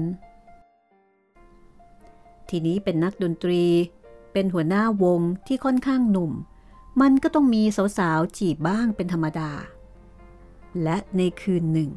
[2.50, 3.64] ทีนี้เป็นนักดนตรี
[4.32, 6.32] เป็นหัวหน้าวงที่ค่อนข้างหนุ่ม
[7.00, 7.62] มันก็ต้องมี
[7.98, 9.50] สาวๆจีบบ้างเป็นธรรมดา
[10.82, 11.90] และในคืนหนึ่ง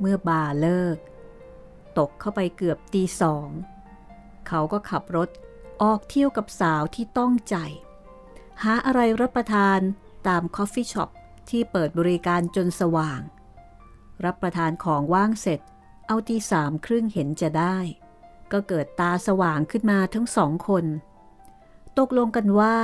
[0.00, 0.96] เมื่อบาร์เลิก
[1.98, 3.48] ตกเข้าไปเกือบตีสอง
[4.48, 5.28] เขาก็ขับรถ
[5.82, 7.56] ออกเที่ยวกับสาวที่ต้องใจ
[8.62, 9.80] หาอะไรรับประทาน
[10.28, 11.10] ตาม coffee shop
[11.50, 13.20] ที่เปิดบริการจนสว่าง
[14.24, 15.60] รับประทานของว่างเสร็จ
[16.06, 17.76] เอาตีสามครึ่งเห็นจะได้
[18.52, 20.84] ก็เกิดตาสว่างขึ้นมาทั้งสองคน
[21.98, 22.76] ตกลงกันว่า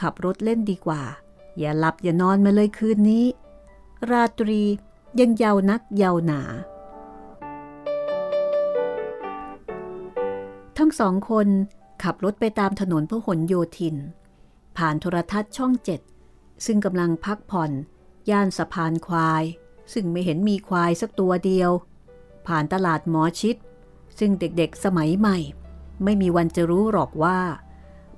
[0.00, 1.02] ขับรถเล่นดีกว่า
[1.58, 3.24] อย่าหลับอย่านอนมาเลยคืนนี้
[4.10, 4.62] ราตรี
[5.20, 6.42] ยังยาวนักยาวหนา
[10.78, 11.48] ทั้งสองคน
[12.02, 13.96] ขับรถไปตามถนนพหลโยธิน
[14.76, 16.00] ผ่านโทรทัศน์ช่องเจ็ด
[16.66, 17.70] ซึ่งกำลังพักผ่อน
[18.30, 19.44] ย่านสะพานควาย
[19.92, 21.70] ซึ่งไม่เห็นมีควายสักตัวเดียว
[22.46, 23.56] ผ่านตลาดหมอชิด
[24.18, 25.38] ซึ่งเด็กๆสมัยใหม่
[26.04, 27.40] ไม่มีวันจะรู้หรอกว่า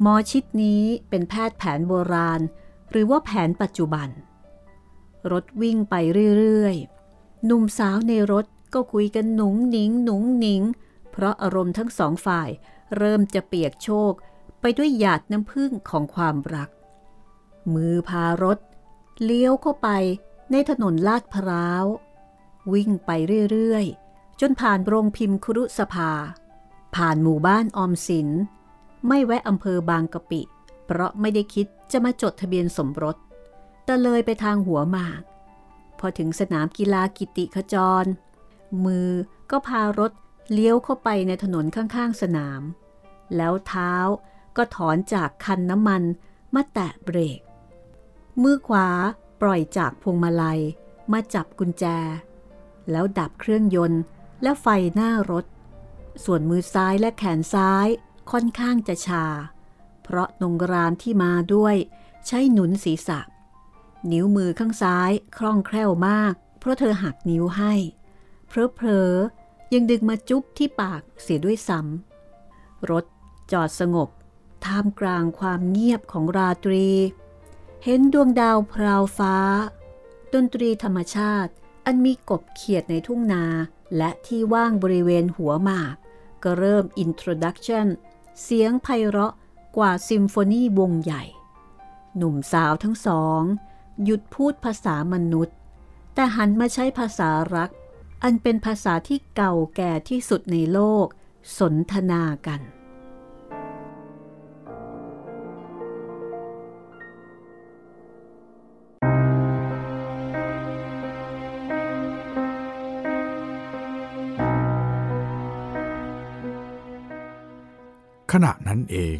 [0.00, 2.40] หมอชิดนี้เป็นแพทย์แผนโบราณ
[2.90, 4.08] หรือว่าแผนปัจจุบัน
[5.32, 5.94] รถวิ่งไป
[6.38, 10.62] เรื่อยๆหนุ่มสาวในรถก็คุยกันหนุงหนิงหนุงหนิง
[11.10, 12.48] เพราะอารมณ์ทั้งสองฝ่าย
[12.96, 14.12] เริ่มจะเปียกโชก
[14.60, 16.70] ไปด้วยหยาดน้ำพึ่งของความรัก
[17.74, 18.58] มือพารถ
[19.22, 19.88] เลี้ยวเข้าไป
[20.50, 21.84] ในถนนลาดพร้าว
[22.72, 23.10] วิ่งไป
[23.52, 24.05] เรื่อยๆ
[24.40, 26.10] จนผ่านโรงพิมพ์ครุสภา
[26.96, 28.28] ผ่านหมู่บ้านออมสิน
[29.08, 30.42] ไม่แวะอำเภอบางกะปิ
[30.86, 33.16] เพราะไม่ได้คิดจะมาจดทะเบียนสมรส
[33.84, 35.22] แต่เลยไปทางหัวหมาก
[35.98, 38.04] พอถึงสนามกีฬากิติขจร
[38.84, 39.10] มือ
[39.50, 40.12] ก็พารถ
[40.52, 42.62] เลี้ยวเข้าไปในถนนข้างๆสนาม
[43.36, 43.92] แล้วเท้า
[44.56, 46.02] ก็ถอนจากคันน้ำมัน
[46.54, 47.40] มาแตะเบรก
[48.42, 48.88] มือขวา
[49.40, 50.60] ปล่อยจากพวงมาลัย
[51.12, 51.84] มาจับกุญแจ
[52.90, 54.00] แล้วดับเครื่องยนต์
[54.42, 55.44] และไฟหน้ารถ
[56.24, 57.86] ส่วนมือซ้ายและแขนซ้าย
[58.30, 59.26] ค่อนข้างจะชา
[60.02, 61.76] เพราะนงรามที่มาด้วย
[62.26, 63.20] ใช้หนุนศีรษะ
[64.12, 67.72] นิ้วมือข้างซ้ายคล่องแคล่วมาก เพราะเธอหักนิ้วให้
[68.48, 73.04] เผลอๆยังดึงมาจุ๊บที่ปากเสียด้วยซ้ำรถ
[73.52, 74.08] จอดสงบ
[74.64, 76.88] ท่ามกลางความเงียบของราตรี
[77.84, 79.36] เห็นดวงดาวพราวฟ้า
[80.34, 81.52] ดนตรีธรรมชาติ
[81.84, 83.44] อันมีกบเขียดในทุ่งนา
[83.96, 85.96] และที่ว่างบริเวณหัวหมาก
[86.44, 87.86] ก็เริ่ม introduction
[88.42, 89.34] เสียงไพเราะ
[89.76, 91.24] กว่าซิมโฟนีวงใหญ่
[92.16, 93.42] หนุ่มสาวทั้งสอง
[94.04, 95.56] หยุดพูดภาษามนุษย์
[96.14, 97.70] แต่หันมาใช้ภาษารัก
[98.22, 101.06] อันเป็นภาษาที่เก่าแก่ที่สุดในโลก
[101.58, 102.60] สนทนากัน
[118.32, 119.18] ขณะนั้นเอง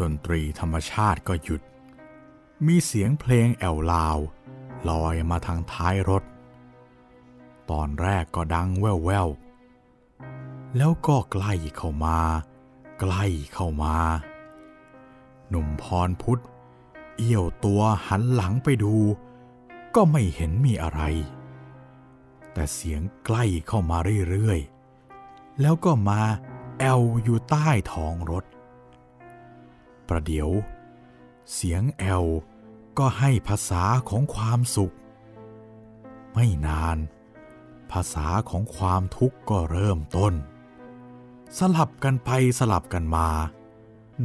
[0.00, 1.62] ดนตรีธรรมชาติก็หยุด
[2.66, 4.18] มีเสียงเพลงแอวลาว
[4.88, 6.22] ลอยมาทางท้ายรถ
[7.70, 12.18] ตอนแรกก็ดังแว่วๆ แล้วก็ใกล้เข้ามา
[13.00, 13.96] ใกล้เข้ามา
[15.48, 16.42] หนุ่มพรพุทธ
[17.16, 18.94] เอี้ยวตัวหันหลังไปดู
[19.94, 21.00] ก็ไม่เห็นมีอะไร
[22.52, 23.98] แต่เสียงใกล้เข้ามา
[24.30, 26.20] เรื่อยๆ แล้วก็มา
[26.78, 28.44] แอลอยู่ใต้ท้องรถ
[30.08, 30.50] ประเดี๋ยว
[31.52, 32.26] เสียงแอล
[32.98, 34.94] ก็ให้ภาษาของความสุข
[36.34, 36.98] ไม่นาน
[37.92, 40.34] ภาษาของความทุกข์ก็เริ่มต้น
[41.58, 43.28] สลับกันไปสลับกันมา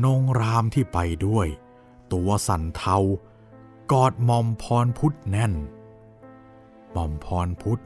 [0.03, 1.47] นงรามที่ไปด้วย
[2.13, 2.97] ตัวสั่นเทา
[3.91, 5.53] กอดมอมพรพุทธแน่น
[6.95, 7.81] มอมพรพุทธ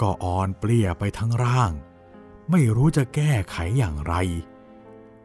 [0.00, 1.72] ก็อ่อนเปลี่ยไปทั้งร่าง
[2.50, 4.14] ไม่รู้จะแก้ไขอย่างไร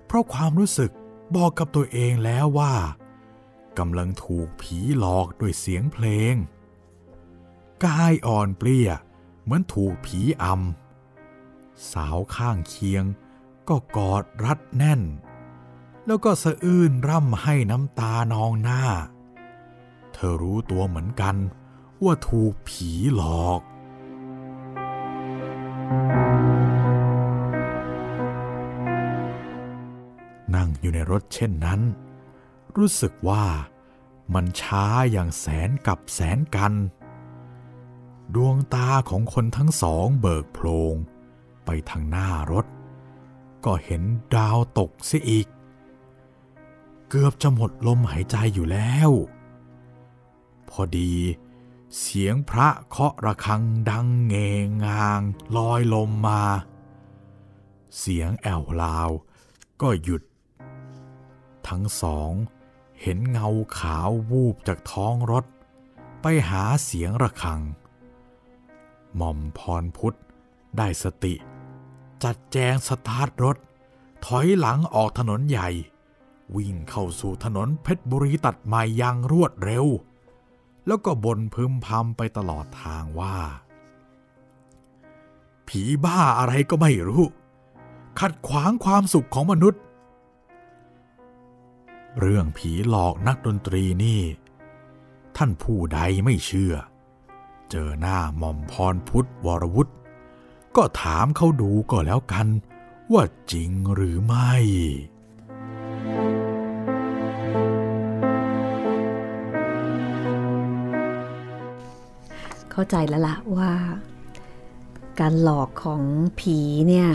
[0.05, 0.91] เพราะความรู้สึก
[1.35, 2.75] บอกกับตัวเองแล้วว่า
[3.77, 6.35] กำลังถูกผีหลอกด้วยเสียงเพลง
[7.85, 8.89] กายอ่อนเปลี่ย
[9.43, 13.03] เหมือนถูกผีอำสาวข้างเคียง
[13.69, 15.01] ก็กอดรัดแน่น
[16.05, 18.83] แล้วก็สะอื้นร่ำให้น้ำตานองหน้า
[20.13, 21.35] เธอรู้ตัวเหมือนกัน
[22.03, 23.61] ว่าถูกผีหลอก
[25.89, 26.22] นั่ง
[30.83, 31.81] อยู่ในรถเช่นนั้น
[32.77, 33.45] รู้สึกว่า
[34.33, 36.73] มันช้าอย่างแสนกับแสนกัน
[38.35, 40.95] ดวงตาของคนทั้งสองเบิกโพลง
[41.65, 42.65] ไปทางหน้ารถ
[43.65, 44.01] ก็เห็น
[44.35, 45.47] ดาวตกเสียอีก
[47.09, 49.09] เกือบจะหมดลมหายใจอยู่แล้ว
[50.69, 51.13] พอดี
[51.99, 55.21] เสียงพระเคาะระฆังดังเงงงาง
[55.55, 56.43] ลอยลมมา
[57.97, 59.09] เสียงแอวลาว
[59.81, 60.21] ก็หยุด
[61.69, 62.31] ทั้งสอง
[63.01, 63.49] เห็นเงา
[63.79, 65.45] ขาววูบจากท้องรถ
[66.21, 67.61] ไปหาเสียงระฆัง
[69.15, 70.17] หม่อมพรพุทธ
[70.77, 71.35] ได้สติ
[72.23, 73.57] จัดแจงสตาร์ทรถ
[74.25, 75.69] ถอยหลังออกถนนใหญ่
[76.55, 79.85] วิ่งเข้าสู่ถนนเพชรบุรีตัดใหม่อย่างรวดเร็ว
[80.87, 83.35] แล้วก็บ่นพึมพำไปตลอดทางว่า
[85.67, 87.23] ผีบ้าอะไรก็ไม่รู้
[88.19, 89.81] ขัดขวางความสุขของมนุษย์
[92.19, 94.21] เรื่องผีหลอกนักดนตรีนี่
[95.37, 96.73] ท่านผู้ใดไม่เชื่อ
[97.71, 99.93] เจอหน้าหม่อมพรพุทธวรวุฒิ
[100.75, 102.47] ก็ถามเขาดูก็แล้วกัน
[103.13, 104.53] ว่าจริงหรือไม่
[112.71, 113.71] เข้าใจแล้วละว่า
[115.19, 116.03] การหลอกของ
[116.39, 116.57] ผี
[116.87, 117.09] เนี่ย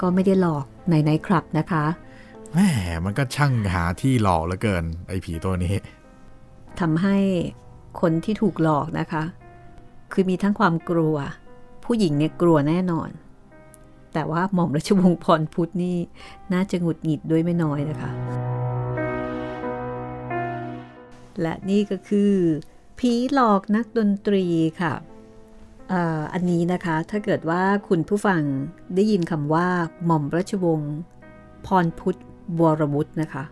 [0.00, 1.84] ก็ไม่ได้หลอกในไนท์คลับนะคะ
[2.52, 2.60] แหม
[3.04, 5.74] มันก็ช่างหาที่หลอกเหลือเกิน ไอ้ผีตัวนี้
[6.80, 7.16] ทำให้
[8.00, 9.24] คนที่ถูกหลอกนะคะ
[10.12, 11.16] คือมีทั้งความกลัว
[11.84, 13.10] ผู้หญิงเนี่ยกลัวแน่นอน
[14.14, 15.96] แต่ว่าหม่อมราชวงศ์พรพุทธนี่
[16.52, 18.10] น่าจะหงุดหงิดด้วยไม่น้อยนะคะ
[21.40, 22.32] และนี่ก็คือ
[22.98, 24.44] ผีหลอกนักดนตรี
[24.80, 24.94] ค่ะ
[26.32, 28.40] อันนี้นะคะถ้าเกิดว่าคุณผู้ฟัง
[28.94, 29.68] ได้ยินคำว่า
[30.06, 30.94] หม่อมราชวงศ์
[31.66, 32.18] พรพุทธ
[32.60, 33.44] วรวุฒินะคะ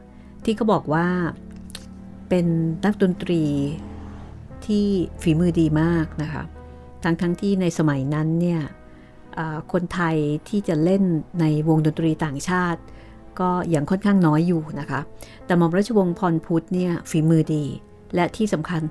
[0.44, 1.06] ที่เขาบอกว่า
[2.28, 2.46] เป็น
[2.84, 3.42] นักดนตรี
[4.66, 4.86] ที่
[5.22, 6.42] ฝีมือดีมากนะคะ
[7.04, 8.60] ทั้งทั้งที่ในสมัยนั้นเนี่ย
[9.72, 10.16] คนไทย
[10.48, 11.02] ที่จะเล่น
[11.40, 12.80] ในวงดนตรีต่างชาติ
[13.40, 15.00] ก็ยังค่อนข้างน้อยอยู่นะคะ
[15.46, 17.64] แต่หม่อมราชวงศ์พรพุทธเนี่ยฝีมือดี
[18.14, 18.82] และที่สำคัญ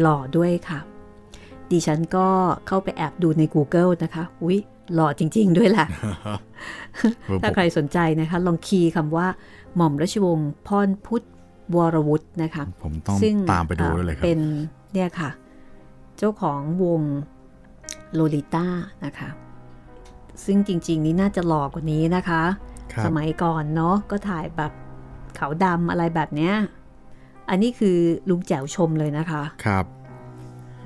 [0.00, 0.80] หล่อด้วยค่ะ
[1.70, 2.28] ดิฉันก็
[2.66, 4.58] เข้าไปแอบดูใน Google นะคะ อุ๊ย
[4.94, 5.86] หล่อจริง ๆ ด้วยแหละ
[7.42, 9.26] ถ้าใครสนใจนะคะ ลองคีย์คำว่า
[9.76, 11.24] หม่อมราชวงศ์พรพุทธ
[11.74, 14.40] วรวุฒินะคะ ผมต้องซึ่งตามไปดูด้วยเลยครับเป็น
[14.92, 15.30] เนี่ยค่ะ
[16.18, 17.02] เจ้าของวง
[18.14, 18.66] โลลิต้า
[19.04, 19.28] นะคะ
[20.44, 22.42] ซึ่งจริง ๆ นี่น่าจะหล่อกว่านี้นะคะ
[22.92, 24.72] ครับสมัยก่อนเนาะก็ถ่ายแบบ
[25.38, 26.54] ขาวดำอะไรแบบเนี้ย
[27.48, 27.96] อันนี้คือ
[28.28, 29.84] ลุงแจ๋วชมเลยนะคะ ครับ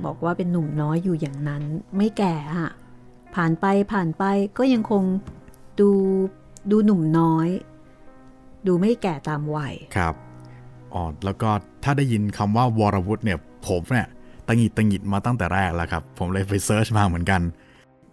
[0.05, 1.63] บอกว่าเป็นหนุ่มน้อยอยู่อย่างนั้น
[1.97, 2.71] ไม่แก่อะ
[3.35, 4.25] ผ่านไปผ่านไป
[4.59, 5.05] ก็ยังคง
[5.81, 5.91] ดู
[6.71, 7.49] ดูหนุ่มน้อย
[8.67, 10.15] ดูไม่แก่ตามวัยครับ
[10.93, 11.51] อ๋อแล้วก็
[11.85, 14.09] ถ้าได้ยินคำว่าวรวุฒิเนี่ยผมเนี่ย
[14.47, 17.41] ตังหงิดตังหงิดมาตั้งแต่แรกแล้วครับ ผมเลยไปเซิร์ชมาเหมือนกัน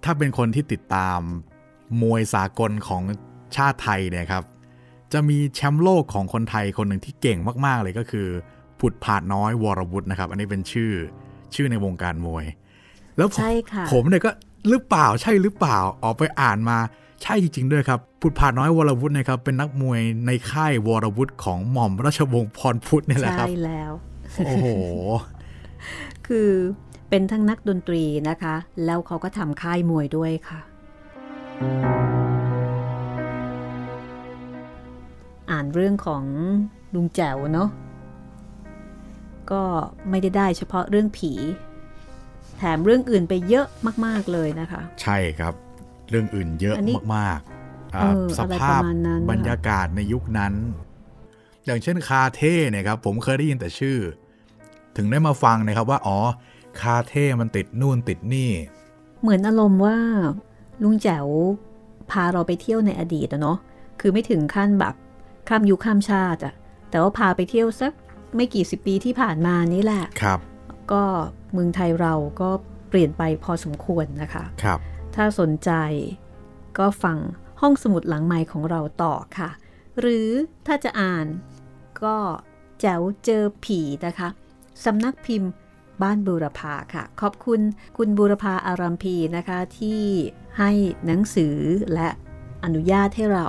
[0.03, 1.19] ถ้าเป็นคนที่ติดตาม
[2.01, 3.01] มวยสากลของ
[3.55, 4.43] ชาติไทยเนี่ยครับ
[5.13, 8.27] จะมีแชมป์โลกของคนไทยคนหนึ่งที่เก่งมาก ๆ เลยก็คือ
[8.79, 10.91] ผุดผาดน้อยวรวุฒินะครับ อันนี้เป็นชื่อ
[11.55, 12.45] ชื่อในวงการมวย
[13.17, 14.31] แล้วผมใช่ค่ะผมเนี่ยก็
[14.69, 16.77] หรือเปล่าใช่หรือเปล่าออกไปอ่านมา
[17.23, 23.91] ใช่จริง ๆ ด้วยครับผุดผาดน้อยวรวุฒินะครับเป็นนักมวยในค่ายวรวุฒิของหม่อมราชวงศ์พรพุทธเนี่ยแหละคใช่รับแล้ว
[24.35, 24.65] โอ้โห
[26.27, 26.51] คือ
[27.09, 28.55] เป็นทั้งนักดนตรีนะคะ
[28.85, 30.59] แล้วเขาก็ทำค่ายมวยด้วยค่ะ
[35.51, 36.23] อ่านเรื่องของ
[36.95, 37.69] ลุงแจ๋วเนาะ
[39.51, 39.63] ก็
[40.09, 41.31] ไม่ได้ได้เฉพาะเรื่องผี
[42.57, 43.67] แถมเรื่องอื่นไปเยอะ
[44.05, 45.53] มาก ๆ เลยนะคะ ใช่ครับ
[46.09, 50.53] เรื่องอื่นเยอะอันนี้มากๆอ่าเออสอะไรภาพประมาณนั้นบรรยากาศในยุคนั้น
[51.65, 53.97] อย่างเช่นคาเท่เนี่ยครับ ผมเคยได้ยินแต่ชื่อ
[54.97, 56.17] ถึงได้มาฟังนะครับว่า อ๋อ
[56.81, 58.51] คาเท่มันติดนู่นติดนี่
[59.21, 59.97] เหมือนอารมณ์ว่า
[60.83, 61.27] ลุงแจ๋ว
[62.11, 63.57] พาเราไปเที่ยวในอดีตอะเนาะ
[63.99, 64.95] คือไม่ถึงขั้นแบบ
[65.47, 66.53] ข้ามยุคข้ามชาติอะ
[66.89, 67.91] แต่ว่าพาไปเที่ยวสัก
[68.35, 70.39] ไม่กี่สิบปีที่ผ่านมานี่แหละครับ
[70.91, 71.03] ก็
[71.53, 72.49] เมืองไทยเราก็
[72.89, 74.79] เปลี่ยนไปพอสมควรนะคะครับ
[75.15, 75.71] ถ้าสนใจ
[76.77, 77.17] ก็ฟัง
[77.61, 79.49] ห้องสมุดหลังไม้ของเราต่อค่ะ
[79.99, 80.29] หรือ
[80.65, 81.25] ถ้าจะอ่าน
[82.03, 82.17] ก็
[82.81, 84.29] แจ๋วเจอผีนะคะ
[84.85, 85.51] สำนักพิมพ์
[86.01, 87.61] บ้านบูรพาค่ะ ขอบคุณ
[87.97, 90.01] คุณบูรพาอารัมพีนะคะ ที่
[90.59, 90.71] ให้
[91.05, 91.57] หนังสือ
[91.93, 92.09] และ
[92.63, 93.47] อนุญาตให้เรา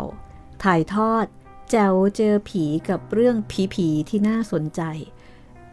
[0.64, 1.26] ถ่ายทอด
[1.70, 3.36] แจ๋วเจอผีกับเรื่อง
[3.74, 4.82] ผีๆที่น่าสนใจ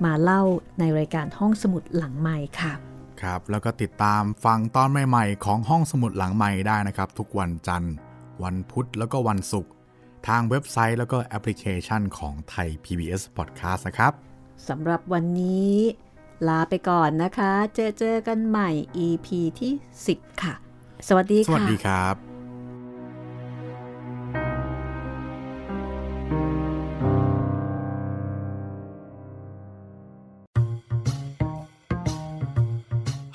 [0.06, 0.42] มาเล่า
[0.80, 2.74] ในรายการห้องสมุดหลังไม้ค่ะ
[3.22, 7.94] ครับแล้วก็ติดตามฟังตอนใหม่ๆ ของห้องสมุดหลังใหม่ได้นะครับ ทุกวันจันทร์
[8.44, 9.72] วันพุธแล้วก็วันศุกร์
[10.28, 14.12] ทางเว็บไซต์แล้วก็แอปพลิเคชันของไทย PBS Podcast นะครับ
[14.68, 15.74] สำหรับวันนี้
[16.48, 18.70] ลาไปก่อนนะคะ เจอเจอกันใหม่
[19.06, 19.28] EP
[19.60, 19.74] ที่
[20.10, 20.54] 10 ค่ะ
[21.08, 22.33] สวัสดีสวัสค่ะดีครับ